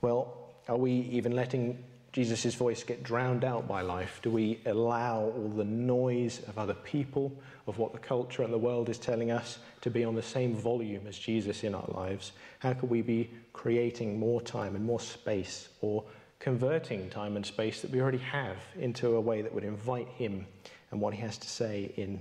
Well, 0.00 0.36
are 0.68 0.76
we 0.76 0.92
even 0.92 1.32
letting 1.32 1.82
Jesus' 2.12 2.54
voice 2.54 2.82
get 2.82 3.02
drowned 3.02 3.44
out 3.44 3.68
by 3.68 3.82
life? 3.82 4.20
Do 4.22 4.30
we 4.30 4.60
allow 4.64 5.20
all 5.36 5.52
the 5.54 5.64
noise 5.64 6.40
of 6.48 6.58
other 6.58 6.72
people, 6.72 7.30
of 7.66 7.76
what 7.76 7.92
the 7.92 7.98
culture 7.98 8.42
and 8.42 8.50
the 8.50 8.58
world 8.58 8.88
is 8.88 8.96
telling 8.96 9.30
us, 9.30 9.58
to 9.82 9.90
be 9.90 10.02
on 10.02 10.14
the 10.14 10.22
same 10.22 10.54
volume 10.54 11.06
as 11.06 11.18
Jesus 11.18 11.62
in 11.62 11.74
our 11.74 11.84
lives? 11.88 12.32
How 12.60 12.72
can 12.72 12.88
we 12.88 13.02
be 13.02 13.30
creating 13.52 14.18
more 14.18 14.40
time 14.40 14.76
and 14.76 14.84
more 14.84 15.00
space, 15.00 15.68
or 15.82 16.04
converting 16.38 17.10
time 17.10 17.36
and 17.36 17.44
space 17.44 17.82
that 17.82 17.90
we 17.90 18.00
already 18.00 18.16
have 18.16 18.56
into 18.78 19.16
a 19.16 19.20
way 19.20 19.42
that 19.42 19.52
would 19.52 19.64
invite 19.64 20.08
Him 20.08 20.46
and 20.90 21.00
what 21.00 21.14
He 21.14 21.20
has 21.20 21.38
to 21.38 21.48
say 21.48 21.92
in? 21.96 22.20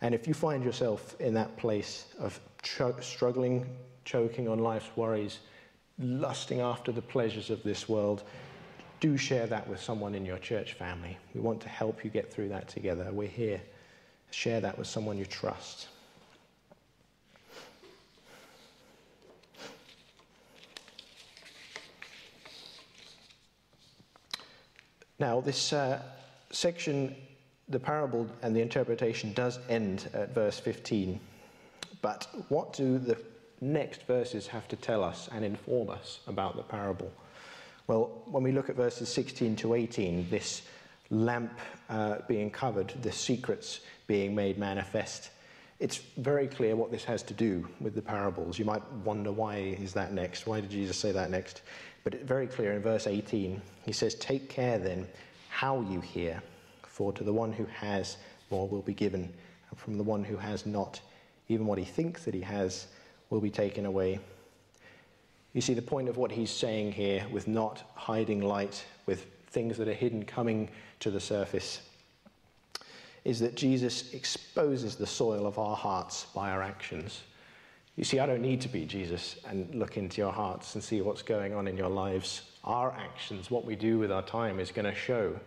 And 0.00 0.14
if 0.14 0.28
you 0.28 0.34
find 0.34 0.62
yourself 0.62 1.16
in 1.20 1.34
that 1.34 1.56
place 1.56 2.06
of 2.18 2.38
ch- 2.62 2.82
struggling, 3.00 3.66
choking 4.04 4.48
on 4.48 4.60
life's 4.60 4.90
worries, 4.96 5.40
lusting 5.98 6.60
after 6.60 6.92
the 6.92 7.02
pleasures 7.02 7.50
of 7.50 7.62
this 7.62 7.88
world, 7.88 8.22
do 9.00 9.16
share 9.16 9.46
that 9.46 9.68
with 9.68 9.80
someone 9.80 10.14
in 10.14 10.24
your 10.24 10.38
church 10.38 10.72
family. 10.74 11.16
We 11.34 11.40
want 11.40 11.60
to 11.62 11.68
help 11.68 12.04
you 12.04 12.10
get 12.10 12.32
through 12.32 12.48
that 12.48 12.68
together. 12.68 13.08
We're 13.12 13.28
here. 13.28 13.60
Share 14.30 14.60
that 14.60 14.76
with 14.76 14.86
someone 14.86 15.18
you 15.18 15.24
trust. 15.24 15.88
Now, 25.20 25.40
this 25.40 25.72
uh, 25.72 26.00
section, 26.52 27.16
the 27.68 27.78
parable 27.78 28.26
and 28.42 28.54
the 28.54 28.60
interpretation, 28.60 29.32
does 29.32 29.58
end 29.68 30.08
at 30.14 30.34
verse 30.34 30.58
15. 30.58 31.20
But 32.00 32.26
what 32.48 32.72
do 32.72 32.98
the 32.98 33.18
next 33.60 34.02
verses 34.06 34.46
have 34.46 34.68
to 34.68 34.76
tell 34.76 35.02
us 35.02 35.28
and 35.32 35.44
inform 35.44 35.90
us 35.90 36.20
about 36.26 36.56
the 36.56 36.62
parable? 36.62 37.12
Well, 37.86 38.22
when 38.26 38.42
we 38.42 38.52
look 38.52 38.68
at 38.68 38.76
verses 38.76 39.08
16 39.08 39.56
to 39.56 39.74
18, 39.74 40.28
this 40.30 40.62
lamp 41.10 41.58
uh, 41.88 42.18
being 42.28 42.50
covered, 42.50 42.92
the 43.02 43.12
secrets 43.12 43.80
being 44.06 44.34
made 44.34 44.58
manifest, 44.58 45.30
it's 45.80 45.98
very 46.16 46.48
clear 46.48 46.74
what 46.74 46.90
this 46.90 47.04
has 47.04 47.22
to 47.24 47.34
do 47.34 47.66
with 47.80 47.94
the 47.94 48.02
parables. 48.02 48.58
You 48.58 48.64
might 48.64 48.82
wonder 49.04 49.30
why 49.30 49.56
is 49.56 49.92
that 49.94 50.12
next? 50.12 50.46
Why 50.46 50.60
did 50.60 50.70
Jesus 50.70 50.96
say 50.96 51.12
that 51.12 51.30
next? 51.30 51.62
But 52.04 52.14
it's 52.14 52.24
very 52.24 52.46
clear 52.46 52.72
in 52.72 52.82
verse 52.82 53.06
18. 53.06 53.62
He 53.84 53.92
says, 53.92 54.14
Take 54.16 54.48
care 54.48 54.78
then 54.78 55.06
how 55.48 55.80
you 55.82 56.00
hear, 56.00 56.42
for 56.98 57.12
to 57.12 57.22
the 57.22 57.32
one 57.32 57.52
who 57.52 57.64
has, 57.66 58.16
more 58.50 58.66
will 58.66 58.82
be 58.82 58.92
given, 58.92 59.32
and 59.70 59.78
from 59.78 59.96
the 59.96 60.02
one 60.02 60.24
who 60.24 60.36
has 60.36 60.66
not, 60.66 61.00
even 61.46 61.64
what 61.64 61.78
he 61.78 61.84
thinks 61.84 62.24
that 62.24 62.34
he 62.34 62.40
has 62.40 62.88
will 63.30 63.40
be 63.40 63.50
taken 63.50 63.86
away. 63.86 64.18
You 65.52 65.60
see, 65.60 65.74
the 65.74 65.80
point 65.80 66.08
of 66.08 66.16
what 66.16 66.32
he's 66.32 66.50
saying 66.50 66.90
here 66.90 67.24
with 67.30 67.46
not 67.46 67.88
hiding 67.94 68.40
light, 68.40 68.84
with 69.06 69.26
things 69.46 69.76
that 69.76 69.86
are 69.86 69.94
hidden 69.94 70.24
coming 70.24 70.70
to 70.98 71.12
the 71.12 71.20
surface, 71.20 71.82
is 73.24 73.38
that 73.38 73.54
Jesus 73.54 74.12
exposes 74.12 74.96
the 74.96 75.06
soil 75.06 75.46
of 75.46 75.56
our 75.56 75.76
hearts 75.76 76.26
by 76.34 76.50
our 76.50 76.62
actions. 76.62 77.22
You 77.94 78.02
see, 78.02 78.18
I 78.18 78.26
don't 78.26 78.42
need 78.42 78.60
to 78.62 78.68
be 78.68 78.84
Jesus 78.84 79.36
and 79.48 79.72
look 79.72 79.96
into 79.98 80.20
your 80.20 80.32
hearts 80.32 80.74
and 80.74 80.82
see 80.82 81.00
what's 81.00 81.22
going 81.22 81.54
on 81.54 81.68
in 81.68 81.76
your 81.76 81.90
lives. 81.90 82.42
Our 82.64 82.90
actions, 82.90 83.52
what 83.52 83.64
we 83.64 83.76
do 83.76 84.00
with 84.00 84.10
our 84.10 84.22
time, 84.22 84.58
is 84.58 84.72
going 84.72 84.92
to 84.92 84.94
show 84.96 85.38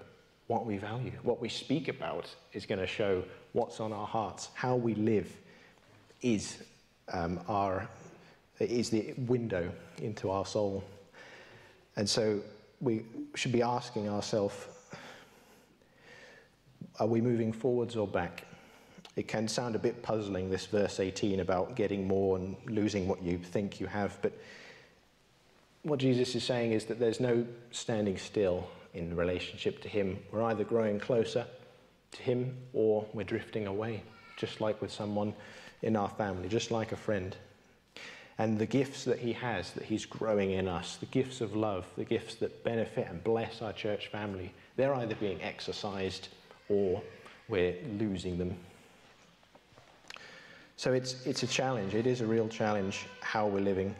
what 0.47 0.65
we 0.65 0.77
value. 0.77 1.11
What 1.23 1.41
we 1.41 1.49
speak 1.49 1.87
about 1.87 2.33
is 2.53 2.65
going 2.65 2.79
to 2.79 2.87
show 2.87 3.23
what's 3.53 3.79
on 3.79 3.93
our 3.93 4.07
hearts. 4.07 4.49
How 4.53 4.75
we 4.75 4.95
live 4.95 5.31
is 6.21 6.57
um, 7.11 7.39
our 7.47 7.87
is 8.59 8.89
the 8.89 9.13
window 9.17 9.71
into 10.01 10.29
our 10.29 10.45
soul. 10.45 10.83
And 11.95 12.07
so 12.07 12.41
we 12.79 13.03
should 13.35 13.51
be 13.51 13.61
asking 13.61 14.09
ourselves 14.09 14.67
are 16.99 17.07
we 17.07 17.21
moving 17.21 17.51
forwards 17.51 17.95
or 17.95 18.07
back? 18.07 18.45
It 19.15 19.27
can 19.27 19.47
sound 19.47 19.75
a 19.75 19.79
bit 19.79 20.03
puzzling, 20.03 20.49
this 20.49 20.67
verse 20.67 20.99
18 20.99 21.39
about 21.39 21.75
getting 21.75 22.07
more 22.07 22.37
and 22.37 22.55
losing 22.67 23.07
what 23.07 23.23
you 23.23 23.37
think 23.37 23.79
you 23.79 23.87
have, 23.87 24.17
but 24.21 24.33
what 25.83 25.99
Jesus 25.99 26.35
is 26.35 26.43
saying 26.43 26.73
is 26.73 26.85
that 26.85 26.99
there's 26.99 27.19
no 27.19 27.45
standing 27.71 28.17
still 28.17 28.67
in 28.93 29.15
relationship 29.15 29.81
to 29.81 29.89
Him. 29.89 30.19
We're 30.31 30.43
either 30.43 30.63
growing 30.63 30.99
closer 30.99 31.45
to 32.11 32.21
Him 32.21 32.57
or 32.73 33.05
we're 33.13 33.23
drifting 33.23 33.67
away, 33.67 34.03
just 34.37 34.61
like 34.61 34.81
with 34.81 34.91
someone 34.91 35.33
in 35.81 35.95
our 35.95 36.09
family, 36.09 36.47
just 36.47 36.71
like 36.71 36.91
a 36.91 36.97
friend. 36.97 37.35
And 38.37 38.57
the 38.57 38.65
gifts 38.65 39.03
that 39.05 39.19
He 39.19 39.33
has, 39.33 39.71
that 39.71 39.83
He's 39.83 40.05
growing 40.05 40.51
in 40.51 40.67
us, 40.67 40.97
the 40.97 41.05
gifts 41.07 41.41
of 41.41 41.55
love, 41.55 41.85
the 41.97 42.05
gifts 42.05 42.35
that 42.35 42.63
benefit 42.63 43.07
and 43.09 43.23
bless 43.23 43.61
our 43.61 43.73
church 43.73 44.07
family, 44.07 44.53
they're 44.75 44.95
either 44.95 45.15
being 45.15 45.41
exercised 45.41 46.29
or 46.69 47.01
we're 47.47 47.75
losing 47.99 48.37
them. 48.37 48.55
So 50.77 50.93
it's, 50.93 51.27
it's 51.27 51.43
a 51.43 51.47
challenge. 51.47 51.93
It 51.93 52.07
is 52.07 52.21
a 52.21 52.25
real 52.25 52.47
challenge 52.47 53.05
how 53.19 53.45
we're 53.45 53.59
living. 53.59 53.95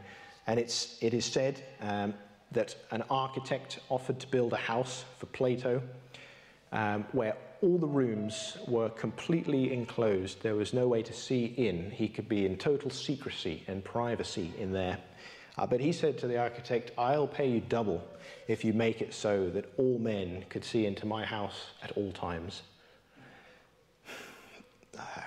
And 0.47 0.59
it's, 0.59 0.97
it 1.01 1.13
is 1.13 1.25
said 1.25 1.63
um, 1.81 2.13
that 2.51 2.75
an 2.91 3.03
architect 3.09 3.79
offered 3.89 4.19
to 4.19 4.27
build 4.27 4.53
a 4.53 4.57
house 4.57 5.05
for 5.17 5.25
Plato 5.27 5.81
um, 6.71 7.05
where 7.11 7.35
all 7.61 7.77
the 7.77 7.87
rooms 7.87 8.57
were 8.67 8.89
completely 8.89 9.71
enclosed. 9.71 10.41
There 10.41 10.55
was 10.55 10.73
no 10.73 10.87
way 10.87 11.03
to 11.03 11.13
see 11.13 11.45
in. 11.45 11.91
He 11.91 12.07
could 12.07 12.27
be 12.27 12.45
in 12.45 12.57
total 12.57 12.89
secrecy 12.89 13.63
and 13.67 13.83
privacy 13.83 14.51
in 14.57 14.71
there. 14.71 14.97
Uh, 15.57 15.67
but 15.67 15.79
he 15.79 15.91
said 15.91 16.17
to 16.17 16.27
the 16.27 16.37
architect, 16.37 16.91
I'll 16.97 17.27
pay 17.27 17.49
you 17.49 17.61
double 17.61 18.03
if 18.47 18.63
you 18.65 18.73
make 18.73 19.01
it 19.01 19.13
so 19.13 19.49
that 19.49 19.71
all 19.77 19.99
men 19.99 20.45
could 20.49 20.63
see 20.63 20.85
into 20.85 21.05
my 21.05 21.25
house 21.25 21.67
at 21.83 21.91
all 21.91 22.11
times. 22.11 22.63
Uh, 24.99 25.21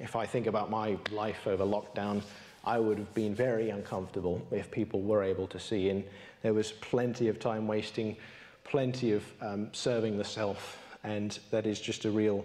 if 0.00 0.16
I 0.16 0.24
think 0.24 0.46
about 0.46 0.70
my 0.70 0.96
life 1.12 1.46
over 1.46 1.62
lockdown, 1.62 2.22
I 2.64 2.78
would 2.78 2.98
have 2.98 3.12
been 3.14 3.34
very 3.34 3.70
uncomfortable 3.70 4.46
if 4.50 4.70
people 4.70 5.00
were 5.00 5.22
able 5.22 5.46
to 5.48 5.58
see 5.58 5.88
in. 5.88 6.04
There 6.42 6.54
was 6.54 6.72
plenty 6.72 7.28
of 7.28 7.38
time 7.38 7.66
wasting, 7.66 8.16
plenty 8.64 9.12
of 9.12 9.24
um, 9.40 9.68
serving 9.72 10.18
the 10.18 10.24
self, 10.24 10.78
and 11.04 11.38
that 11.50 11.66
is 11.66 11.80
just 11.80 12.04
a 12.04 12.10
real 12.10 12.44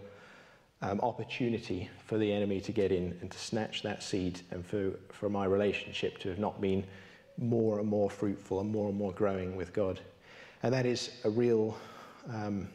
um, 0.82 1.00
opportunity 1.02 1.90
for 2.06 2.18
the 2.18 2.32
enemy 2.32 2.62
to 2.62 2.72
get 2.72 2.92
in 2.92 3.18
and 3.22 3.30
to 3.32 3.38
snatch 3.38 3.84
that 3.84 4.04
seed, 4.04 4.42
and 4.52 4.66
for, 4.66 4.92
for 5.10 5.30
my 5.30 5.46
relationship 5.46 6.18
to 6.20 6.30
have 6.30 6.40
not 6.40 6.62
been 6.62 6.84
more 7.38 7.80
and 7.80 7.88
more 7.88 8.10
fruitful 8.10 8.62
and 8.62 8.72
more 8.72 8.90
and 8.90 8.98
more 8.98 9.12
growing 9.12 9.56
with 9.56 9.74
God. 9.74 10.00
And 10.64 10.74
that 10.74 10.86
is 10.86 11.12
a 11.26 11.30
real 11.30 11.78
um, 12.30 12.70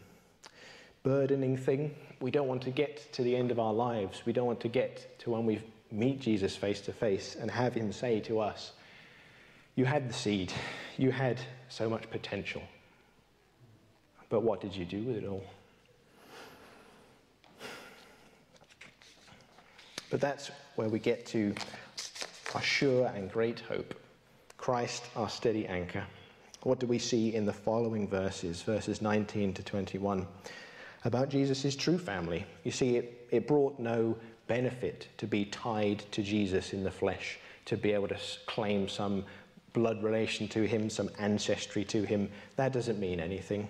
burdening 1.02 1.56
thing. 1.56 1.94
We 2.20 2.30
don't 2.30 2.46
want 2.48 2.62
to 2.62 2.70
get 2.70 3.12
to 3.14 3.22
the 3.22 3.34
end 3.34 3.50
of 3.50 3.58
our 3.58 3.72
lives. 3.72 4.22
We 4.26 4.34
don't 4.34 4.46
want 4.46 4.60
to 4.60 4.68
get 4.68 5.18
to 5.20 5.30
when 5.30 5.46
we 5.46 5.60
meet 5.90 6.20
Jesus 6.20 6.56
face 6.56 6.80
to 6.82 6.92
face 6.92 7.36
and 7.40 7.50
have 7.50 7.74
him 7.74 7.92
say 7.92 8.20
to 8.20 8.40
us, 8.40 8.72
You 9.74 9.84
had 9.84 10.08
the 10.08 10.14
seed, 10.14 10.52
you 10.96 11.10
had 11.10 11.40
so 11.68 11.88
much 11.88 12.08
potential. 12.10 12.62
But 14.28 14.42
what 14.42 14.60
did 14.60 14.74
you 14.74 14.84
do 14.84 15.02
with 15.02 15.16
it 15.16 15.26
all? 15.26 15.44
But 20.10 20.20
that's 20.20 20.50
where 20.74 20.88
we 20.88 20.98
get 20.98 21.26
to 21.26 21.54
our 22.54 22.62
sure 22.62 23.06
and 23.14 23.30
great 23.30 23.60
hope 23.60 23.94
Christ, 24.56 25.04
our 25.16 25.28
steady 25.28 25.66
anchor. 25.66 26.04
What 26.64 26.78
do 26.78 26.86
we 26.86 26.98
see 26.98 27.34
in 27.34 27.46
the 27.46 27.52
following 27.52 28.06
verses, 28.06 28.60
verses 28.60 29.00
19 29.00 29.54
to 29.54 29.62
21, 29.62 30.26
about 31.04 31.30
Jesus' 31.30 31.74
true 31.74 31.96
family? 31.96 32.44
You 32.64 32.70
see, 32.70 32.98
it, 32.98 33.26
it 33.30 33.48
brought 33.48 33.78
no 33.78 34.14
benefit 34.50 35.06
to 35.16 35.28
be 35.28 35.44
tied 35.44 36.00
to 36.10 36.24
Jesus 36.24 36.72
in 36.72 36.82
the 36.82 36.90
flesh, 36.90 37.38
to 37.66 37.76
be 37.76 37.92
able 37.92 38.08
to 38.08 38.18
claim 38.46 38.88
some 38.88 39.24
blood 39.72 40.02
relation 40.02 40.48
to 40.48 40.66
him, 40.66 40.90
some 40.90 41.08
ancestry 41.20 41.84
to 41.84 42.02
him. 42.02 42.28
That 42.56 42.72
doesn't 42.72 42.98
mean 42.98 43.20
anything. 43.20 43.68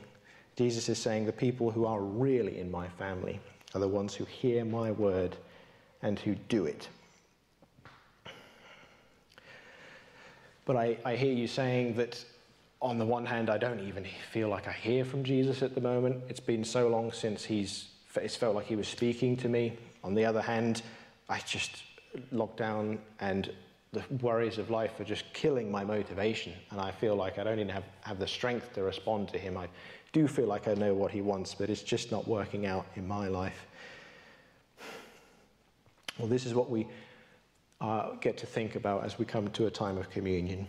Jesus 0.57 0.89
is 0.89 0.97
saying 0.97 1.27
the 1.27 1.33
people 1.33 1.71
who 1.71 1.85
are 1.85 2.01
really 2.01 2.59
in 2.59 2.71
my 2.71 2.89
family 2.89 3.39
are 3.75 3.81
the 3.81 3.89
ones 3.89 4.15
who 4.15 4.25
hear 4.25 4.65
my 4.65 4.91
word 4.91 5.37
and 6.01 6.19
who 6.19 6.35
do 6.49 6.65
it. 6.65 6.89
But 10.65 10.77
I, 10.77 10.97
I 11.05 11.15
hear 11.15 11.35
you 11.35 11.47
saying 11.47 11.97
that 11.97 12.25
on 12.81 12.97
the 12.97 13.05
one 13.05 13.27
hand, 13.27 13.51
I 13.51 13.59
don't 13.59 13.81
even 13.81 14.07
feel 14.33 14.49
like 14.49 14.67
I 14.67 14.73
hear 14.73 15.05
from 15.05 15.25
Jesus 15.25 15.63
at 15.63 15.75
the 15.75 15.83
moment. 15.83 16.23
It's 16.31 16.41
been 16.41 16.65
so 16.65 16.89
long 16.89 17.13
since 17.13 17.45
he's, 17.45 17.89
it's 18.17 18.37
felt 18.37 18.55
like 18.55 18.67
he 18.67 18.77
was 18.77 18.89
speaking 18.89 19.37
to 19.39 19.49
me. 19.49 19.77
On 20.03 20.15
the 20.15 20.25
other 20.25 20.43
hand, 20.43 20.83
I 21.29 21.39
just 21.41 21.83
locked 22.33 22.57
down 22.57 22.99
and 23.21 23.53
the 23.93 24.03
worries 24.21 24.59
of 24.59 24.71
life 24.71 24.99
are 25.01 25.05
just 25.05 25.25
killing 25.33 25.71
my 25.71 25.85
motivation. 25.85 26.53
And 26.71 26.81
I 26.81 26.91
feel 26.91 27.17
like 27.17 27.39
I 27.39 27.45
don't 27.45 27.59
even 27.59 27.69
have, 27.69 27.85
have 28.03 28.19
the 28.19 28.27
strength 28.27 28.73
to 28.75 28.83
respond 28.83 29.29
to 29.31 29.39
him. 29.39 29.57
I 29.57 29.69
do 30.13 30.29
feel 30.29 30.47
like 30.47 30.69
I 30.69 30.75
know 30.75 30.95
what 30.95 31.11
he 31.11 31.23
wants, 31.23 31.55
but 31.55 31.71
it's 31.71 31.83
just 31.83 32.11
not 32.11 32.27
working 32.27 32.67
out 32.67 32.87
in 32.97 33.07
my 33.07 33.29
life. 33.29 33.67
Well, 36.19 36.29
this 36.29 36.47
is 36.47 36.55
what 36.55 36.71
we 36.71 36.87
uh, 37.81 38.11
get 38.21 38.37
to 38.39 38.47
think 38.47 38.77
about 38.77 39.05
as 39.05 39.19
we 39.19 39.25
come 39.25 39.49
to 39.49 39.67
a 39.67 39.71
time 39.71 39.97
of 39.97 40.11
communion 40.11 40.67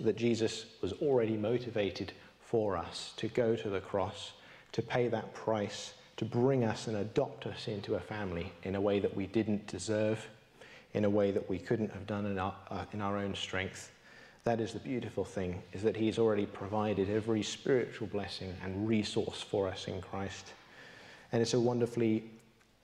that 0.00 0.16
Jesus 0.16 0.66
was 0.80 0.92
already 0.94 1.36
motivated 1.36 2.12
for 2.40 2.76
us 2.76 3.14
to 3.16 3.28
go 3.28 3.56
to 3.56 3.70
the 3.70 3.80
cross, 3.80 4.32
to 4.72 4.82
pay 4.82 5.08
that 5.08 5.32
price, 5.34 5.94
to 6.16 6.24
bring 6.24 6.64
us 6.64 6.86
and 6.86 6.96
adopt 6.96 7.46
us 7.46 7.68
into 7.68 7.96
a 7.96 8.00
family 8.00 8.52
in 8.62 8.74
a 8.76 8.80
way 8.80 9.00
that 9.00 9.14
we 9.14 9.26
didn't 9.26 9.66
deserve, 9.66 10.26
in 10.92 11.04
a 11.04 11.10
way 11.10 11.30
that 11.30 11.48
we 11.48 11.58
couldn't 11.58 11.92
have 11.92 12.06
done 12.06 12.26
in 12.26 12.38
our, 12.38 12.54
uh, 12.70 12.84
in 12.92 13.00
our 13.00 13.18
own 13.18 13.34
strength. 13.34 13.90
That 14.44 14.60
is 14.60 14.72
the 14.72 14.78
beautiful 14.78 15.24
thing, 15.24 15.62
is 15.72 15.82
that 15.82 15.96
he's 15.96 16.18
already 16.18 16.46
provided 16.46 17.10
every 17.10 17.42
spiritual 17.42 18.06
blessing 18.06 18.54
and 18.62 18.86
resource 18.86 19.42
for 19.42 19.68
us 19.68 19.88
in 19.88 20.00
Christ. 20.00 20.52
And 21.32 21.42
it's 21.42 21.54
a 21.54 21.60
wonderfully 21.60 22.24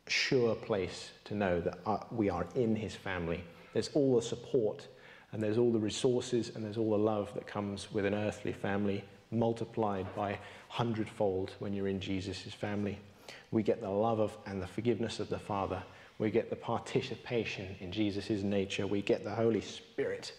sure 0.08 0.54
place 0.56 1.10
to 1.24 1.34
know 1.34 1.60
that 1.60 1.78
uh, 1.86 1.98
we 2.10 2.28
are 2.30 2.46
in 2.56 2.74
his 2.74 2.94
family. 2.94 3.44
There's 3.72 3.90
all 3.94 4.16
the 4.16 4.22
support 4.22 4.88
and 5.32 5.42
there's 5.42 5.58
all 5.58 5.70
the 5.70 5.78
resources 5.78 6.50
and 6.54 6.64
there's 6.64 6.76
all 6.76 6.90
the 6.90 6.98
love 6.98 7.32
that 7.34 7.46
comes 7.46 7.92
with 7.92 8.04
an 8.04 8.14
earthly 8.14 8.52
family 8.52 9.04
multiplied 9.30 10.12
by 10.16 10.38
hundredfold 10.68 11.52
when 11.60 11.72
you're 11.72 11.86
in 11.86 12.00
Jesus' 12.00 12.52
family. 12.52 12.98
We 13.50 13.62
get 13.62 13.80
the 13.80 13.90
love 13.90 14.20
of 14.20 14.36
and 14.46 14.62
the 14.62 14.66
forgiveness 14.66 15.20
of 15.20 15.28
the 15.28 15.38
Father. 15.38 15.82
We 16.18 16.30
get 16.30 16.50
the 16.50 16.56
participation 16.56 17.74
in 17.80 17.90
Jesus' 17.90 18.42
nature. 18.42 18.86
We 18.86 19.02
get 19.02 19.24
the 19.24 19.34
Holy 19.34 19.60
Spirit 19.60 20.32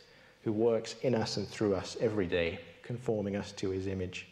who 0.44 0.52
works 0.52 0.96
in 1.02 1.14
us 1.16 1.38
and 1.38 1.48
through 1.48 1.76
us 1.76 1.98
every 2.00 2.28
day, 2.28 2.60
conforming 2.84 3.36
us 3.36 3.52
to 3.54 3.70
his 3.70 3.88
image. 3.88 4.28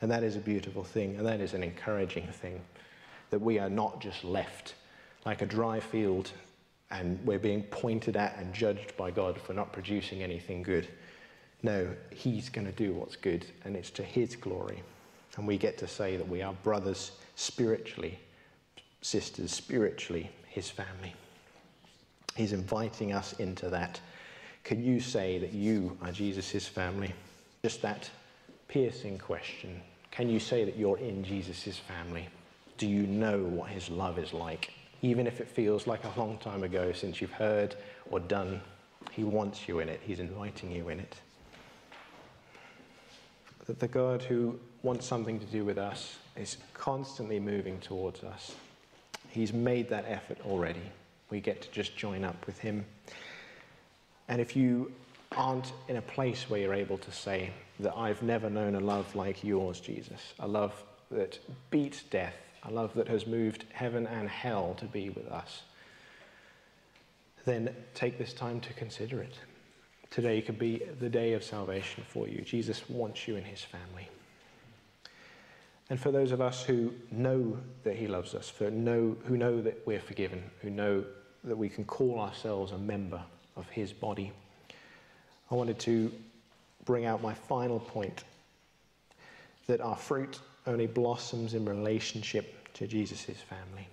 And 0.00 0.10
that 0.10 0.24
is 0.24 0.36
a 0.36 0.40
beautiful 0.40 0.82
thing, 0.82 1.16
and 1.16 1.26
that 1.26 1.40
is 1.40 1.54
an 1.54 1.62
encouraging 1.62 2.26
thing 2.26 2.60
that 3.30 3.40
we 3.40 3.58
are 3.58 3.70
not 3.70 4.00
just 4.00 4.24
left 4.24 4.74
like 5.24 5.42
a 5.42 5.46
dry 5.46 5.80
field 5.80 6.30
and 6.90 7.18
we're 7.24 7.38
being 7.38 7.62
pointed 7.64 8.16
at 8.16 8.36
and 8.36 8.52
judged 8.52 8.96
by 8.96 9.10
God 9.10 9.40
for 9.40 9.54
not 9.54 9.72
producing 9.72 10.22
anything 10.22 10.62
good. 10.62 10.86
No, 11.62 11.88
He's 12.10 12.48
going 12.48 12.66
to 12.66 12.72
do 12.72 12.92
what's 12.92 13.16
good, 13.16 13.46
and 13.64 13.76
it's 13.76 13.90
to 13.92 14.02
His 14.02 14.36
glory. 14.36 14.82
And 15.36 15.46
we 15.46 15.56
get 15.56 15.78
to 15.78 15.88
say 15.88 16.16
that 16.16 16.28
we 16.28 16.42
are 16.42 16.52
brothers 16.62 17.12
spiritually, 17.36 18.18
sisters 19.00 19.52
spiritually, 19.52 20.30
His 20.48 20.70
family. 20.70 21.14
He's 22.36 22.52
inviting 22.52 23.12
us 23.12 23.32
into 23.34 23.68
that. 23.70 24.00
Can 24.64 24.82
you 24.82 25.00
say 25.00 25.38
that 25.38 25.52
you 25.52 25.96
are 26.02 26.12
Jesus' 26.12 26.66
family? 26.66 27.12
Just 27.62 27.82
that 27.82 28.10
piercing 28.68 29.18
question. 29.18 29.80
Can 30.10 30.28
you 30.28 30.38
say 30.38 30.64
that 30.64 30.76
you're 30.76 30.98
in 30.98 31.24
Jesus' 31.24 31.78
family? 31.78 32.28
Do 32.78 32.86
you 32.86 33.06
know 33.06 33.42
what 33.42 33.70
His 33.70 33.88
love 33.90 34.18
is 34.18 34.32
like? 34.32 34.72
even 35.02 35.26
if 35.26 35.40
it 35.40 35.48
feels 35.48 35.86
like 35.86 36.04
a 36.04 36.18
long 36.18 36.38
time 36.38 36.62
ago 36.62 36.92
since 36.92 37.20
you've 37.20 37.32
heard 37.32 37.74
or 38.10 38.20
done. 38.20 38.60
He 39.10 39.24
wants 39.24 39.68
you 39.68 39.80
in 39.80 39.88
it, 39.88 40.00
He's 40.02 40.20
inviting 40.20 40.70
you 40.70 40.88
in 40.88 41.00
it. 41.00 41.16
That 43.66 43.78
the 43.78 43.88
God 43.88 44.22
who 44.22 44.58
wants 44.82 45.06
something 45.06 45.38
to 45.38 45.46
do 45.46 45.64
with 45.64 45.78
us 45.78 46.16
is 46.36 46.56
constantly 46.74 47.38
moving 47.38 47.78
towards 47.80 48.24
us. 48.24 48.54
He's 49.28 49.52
made 49.52 49.88
that 49.90 50.04
effort 50.08 50.38
already. 50.44 50.82
We 51.30 51.40
get 51.40 51.62
to 51.62 51.70
just 51.70 51.96
join 51.96 52.24
up 52.24 52.46
with 52.46 52.58
Him. 52.58 52.84
And 54.28 54.40
if 54.40 54.56
you 54.56 54.92
aren't 55.36 55.72
in 55.88 55.96
a 55.96 56.02
place 56.02 56.50
where 56.50 56.60
you're 56.60 56.74
able 56.74 56.98
to 56.98 57.10
say 57.10 57.50
that 57.80 57.96
I've 57.96 58.22
never 58.22 58.50
known 58.50 58.74
a 58.74 58.80
love 58.80 59.14
like 59.14 59.42
yours, 59.42 59.80
Jesus, 59.80 60.34
a 60.40 60.46
love 60.46 60.74
that 61.10 61.38
beats 61.70 62.02
death, 62.02 62.36
a 62.64 62.70
love 62.70 62.92
that 62.94 63.08
has 63.08 63.26
moved 63.26 63.64
heaven 63.72 64.06
and 64.06 64.28
hell 64.28 64.74
to 64.78 64.84
be 64.84 65.10
with 65.10 65.26
us, 65.28 65.62
then 67.44 67.74
take 67.94 68.18
this 68.18 68.32
time 68.32 68.60
to 68.60 68.72
consider 68.74 69.20
it. 69.20 69.34
Today 70.12 70.42
could 70.42 70.58
be 70.58 70.82
the 71.00 71.08
day 71.08 71.32
of 71.32 71.42
salvation 71.42 72.04
for 72.06 72.28
you. 72.28 72.42
Jesus 72.42 72.86
wants 72.90 73.26
you 73.26 73.36
in 73.36 73.44
his 73.44 73.62
family. 73.62 74.06
And 75.88 75.98
for 75.98 76.10
those 76.10 76.32
of 76.32 76.40
us 76.42 76.62
who 76.62 76.92
know 77.10 77.56
that 77.82 77.96
he 77.96 78.06
loves 78.06 78.34
us, 78.34 78.50
for 78.50 78.70
know, 78.70 79.16
who 79.24 79.38
know 79.38 79.62
that 79.62 79.86
we're 79.86 80.00
forgiven, 80.00 80.42
who 80.60 80.68
know 80.68 81.02
that 81.44 81.56
we 81.56 81.70
can 81.70 81.84
call 81.84 82.20
ourselves 82.20 82.72
a 82.72 82.78
member 82.78 83.22
of 83.56 83.66
his 83.70 83.94
body, 83.94 84.32
I 85.50 85.54
wanted 85.54 85.78
to 85.80 86.12
bring 86.84 87.06
out 87.06 87.22
my 87.22 87.32
final 87.32 87.80
point 87.80 88.24
that 89.66 89.80
our 89.80 89.96
fruit 89.96 90.40
only 90.66 90.86
blossoms 90.86 91.54
in 91.54 91.64
relationship 91.64 92.70
to 92.74 92.86
Jesus' 92.86 93.24
family. 93.24 93.88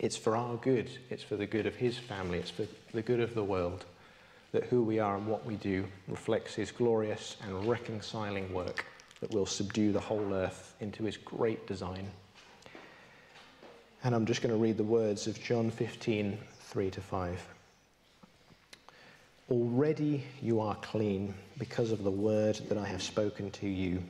It's 0.00 0.16
for 0.16 0.36
our 0.36 0.56
good, 0.56 0.90
it's 1.10 1.22
for 1.22 1.36
the 1.36 1.46
good 1.46 1.66
of 1.66 1.76
his 1.76 1.96
family, 1.96 2.38
it's 2.38 2.50
for 2.50 2.66
the 2.92 3.02
good 3.02 3.20
of 3.20 3.34
the 3.34 3.44
world 3.44 3.84
that 4.54 4.64
who 4.66 4.84
we 4.84 5.00
are 5.00 5.16
and 5.16 5.26
what 5.26 5.44
we 5.44 5.56
do 5.56 5.84
reflects 6.06 6.54
his 6.54 6.70
glorious 6.70 7.36
and 7.42 7.66
reconciling 7.66 8.54
work 8.54 8.86
that 9.20 9.34
will 9.34 9.46
subdue 9.46 9.90
the 9.90 9.98
whole 9.98 10.32
earth 10.32 10.76
into 10.78 11.02
his 11.02 11.16
great 11.16 11.66
design. 11.66 12.08
And 14.04 14.14
I'm 14.14 14.24
just 14.24 14.42
going 14.42 14.54
to 14.54 14.60
read 14.60 14.76
the 14.76 14.84
words 14.84 15.26
of 15.26 15.42
John 15.42 15.72
15, 15.72 16.38
3 16.60 16.90
to 16.92 17.00
5. 17.00 17.48
Already 19.50 20.22
you 20.40 20.60
are 20.60 20.76
clean 20.76 21.34
because 21.58 21.90
of 21.90 22.04
the 22.04 22.10
word 22.12 22.60
that 22.68 22.78
I 22.78 22.86
have 22.86 23.02
spoken 23.02 23.50
to 23.50 23.66
you. 23.66 24.00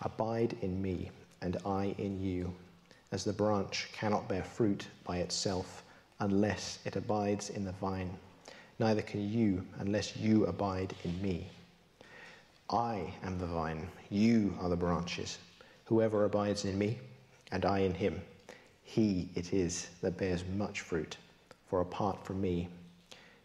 Abide 0.00 0.56
in 0.62 0.80
me, 0.80 1.10
and 1.42 1.58
I 1.66 1.94
in 1.98 2.18
you. 2.22 2.54
as 3.12 3.22
the 3.22 3.34
branch 3.34 3.90
cannot 3.92 4.28
bear 4.30 4.42
fruit 4.42 4.86
by 5.04 5.18
itself 5.18 5.82
unless 6.20 6.78
it 6.86 6.96
abides 6.96 7.50
in 7.50 7.66
the 7.66 7.72
vine. 7.72 8.16
Neither 8.78 9.02
can 9.02 9.28
you 9.28 9.66
unless 9.80 10.16
you 10.16 10.46
abide 10.46 10.94
in 11.04 11.20
me. 11.20 11.48
I 12.70 13.12
am 13.24 13.38
the 13.38 13.46
vine, 13.46 13.88
you 14.10 14.54
are 14.60 14.68
the 14.68 14.76
branches. 14.76 15.38
Whoever 15.86 16.24
abides 16.24 16.64
in 16.64 16.78
me, 16.78 16.98
and 17.50 17.64
I 17.64 17.80
in 17.80 17.94
him, 17.94 18.20
he 18.84 19.30
it 19.34 19.52
is 19.52 19.88
that 20.02 20.16
bears 20.16 20.44
much 20.54 20.80
fruit, 20.80 21.16
for 21.68 21.80
apart 21.80 22.24
from 22.24 22.40
me, 22.40 22.68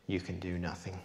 you 0.07 0.19
can 0.19 0.39
do 0.39 0.59
nothing. 0.59 0.99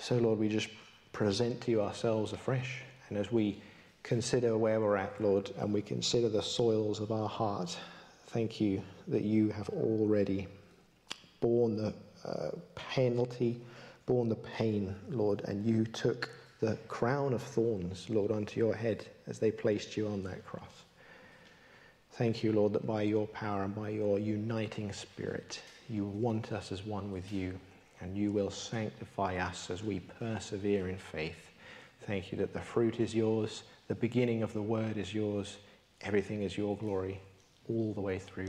So, 0.00 0.16
Lord, 0.16 0.38
we 0.38 0.48
just 0.48 0.68
present 1.12 1.60
to 1.60 1.70
you 1.70 1.82
ourselves 1.82 2.32
afresh, 2.32 2.82
and 3.08 3.16
as 3.16 3.30
we 3.30 3.62
consider 4.02 4.58
where 4.58 4.80
we're 4.80 4.96
at, 4.96 5.20
Lord, 5.20 5.50
and 5.58 5.72
we 5.72 5.82
consider 5.82 6.28
the 6.28 6.42
soils 6.42 6.98
of 6.98 7.12
our 7.12 7.28
heart, 7.28 7.76
thank 8.28 8.60
you 8.60 8.82
that 9.06 9.22
you 9.22 9.50
have 9.50 9.68
already 9.68 10.48
borne 11.42 11.76
the 11.76 11.92
uh, 12.24 12.52
penalty, 12.74 13.60
borne 14.06 14.30
the 14.30 14.36
pain, 14.36 14.94
Lord, 15.10 15.42
and 15.44 15.66
you 15.66 15.84
took 15.84 16.30
the 16.60 16.76
crown 16.88 17.34
of 17.34 17.42
thorns, 17.42 18.08
Lord, 18.08 18.30
onto 18.30 18.58
your 18.58 18.74
head 18.74 19.04
as 19.26 19.38
they 19.38 19.50
placed 19.50 19.96
you 19.96 20.08
on 20.08 20.22
that 20.24 20.46
cross. 20.46 20.84
Thank 22.12 22.42
you, 22.42 22.52
Lord, 22.52 22.72
that 22.72 22.86
by 22.86 23.02
your 23.02 23.26
power 23.26 23.64
and 23.64 23.74
by 23.74 23.90
your 23.90 24.18
uniting 24.18 24.92
spirit, 24.92 25.60
you 25.90 26.06
want 26.06 26.52
us 26.52 26.72
as 26.72 26.86
one 26.86 27.12
with 27.12 27.30
you, 27.30 27.58
and 28.00 28.16
you 28.16 28.32
will 28.32 28.50
sanctify 28.50 29.36
us 29.36 29.68
as 29.68 29.82
we 29.82 30.00
persevere 30.00 30.88
in 30.88 30.96
faith. 30.96 31.50
Thank 32.06 32.32
you 32.32 32.38
that 32.38 32.54
the 32.54 32.60
fruit 32.60 32.98
is 32.98 33.14
yours 33.14 33.64
the 33.92 33.96
beginning 33.96 34.42
of 34.42 34.54
the 34.54 34.62
word 34.62 34.96
is 34.96 35.12
yours. 35.12 35.58
Everything 36.00 36.42
is 36.42 36.56
your 36.56 36.78
glory 36.78 37.20
all 37.68 37.92
the 37.92 38.00
way 38.00 38.18
through. 38.18 38.48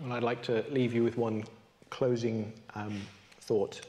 Well, 0.00 0.12
I'd 0.12 0.22
like 0.22 0.42
to 0.44 0.64
leave 0.70 0.94
you 0.94 1.04
with 1.04 1.18
one 1.18 1.44
closing 1.90 2.50
um, 2.74 2.98
thought. 3.42 3.82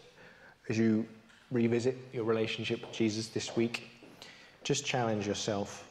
As 0.67 0.77
you 0.77 1.05
revisit 1.49 1.97
your 2.11 2.25
relationship 2.25 2.81
with 2.81 2.91
Jesus 2.91 3.27
this 3.27 3.55
week, 3.55 3.89
just 4.63 4.85
challenge 4.85 5.25
yourself 5.25 5.89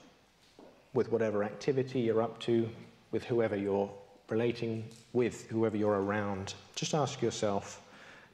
with 0.93 1.11
whatever 1.11 1.45
activity 1.45 2.01
you're 2.01 2.21
up 2.21 2.39
to, 2.41 2.69
with 3.11 3.25
whoever 3.25 3.57
you're 3.57 3.91
relating 4.29 4.85
with, 5.15 5.49
whoever 5.49 5.79
you're 5.79 6.03
around. 6.03 6.55
Just 6.75 6.93
ask 6.95 7.23
yourself 7.23 7.81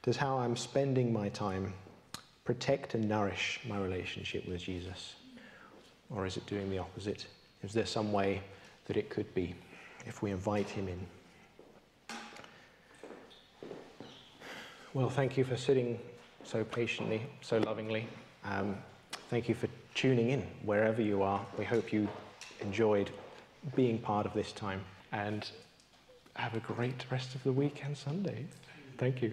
Does 0.01 0.17
how 0.17 0.37
I'm 0.37 0.57
spending 0.57 1.13
my 1.13 1.29
time 1.29 1.73
protect 2.43 2.93
and 2.93 3.07
nourish 3.07 3.61
my 3.65 3.79
relationship 3.79 4.45
with 4.49 4.61
Jesus? 4.61 5.15
Or 6.09 6.25
is 6.25 6.35
it 6.35 6.45
doing 6.45 6.69
the 6.69 6.79
opposite? 6.79 7.25
Is 7.63 7.71
there 7.71 7.85
some 7.85 8.11
way 8.11 8.41
that 8.85 8.97
it 8.97 9.09
could 9.09 9.33
be 9.33 9.55
if 10.05 10.21
we 10.21 10.31
invite 10.31 10.67
him 10.67 10.89
in? 10.89 10.99
Well, 14.93 15.09
thank 15.09 15.37
you 15.37 15.43
for 15.43 15.55
sitting 15.55 15.99
so 16.43 16.63
patiently, 16.63 17.21
so 17.41 17.59
lovingly. 17.59 18.07
Um, 18.43 18.75
thank 19.29 19.47
you 19.47 19.53
for 19.53 19.67
tuning 19.93 20.31
in 20.31 20.41
wherever 20.63 20.99
you 21.01 21.21
are. 21.21 21.45
We 21.59 21.65
hope 21.65 21.93
you 21.93 22.07
enjoyed 22.59 23.11
being 23.75 23.99
part 23.99 24.25
of 24.25 24.33
this 24.33 24.51
time 24.51 24.83
and 25.11 25.47
have 26.35 26.55
a 26.55 26.59
great 26.59 27.05
rest 27.11 27.35
of 27.35 27.43
the 27.43 27.51
week 27.51 27.83
and 27.85 27.95
Sunday. 27.95 28.45
Thank 28.97 29.21
you. 29.21 29.31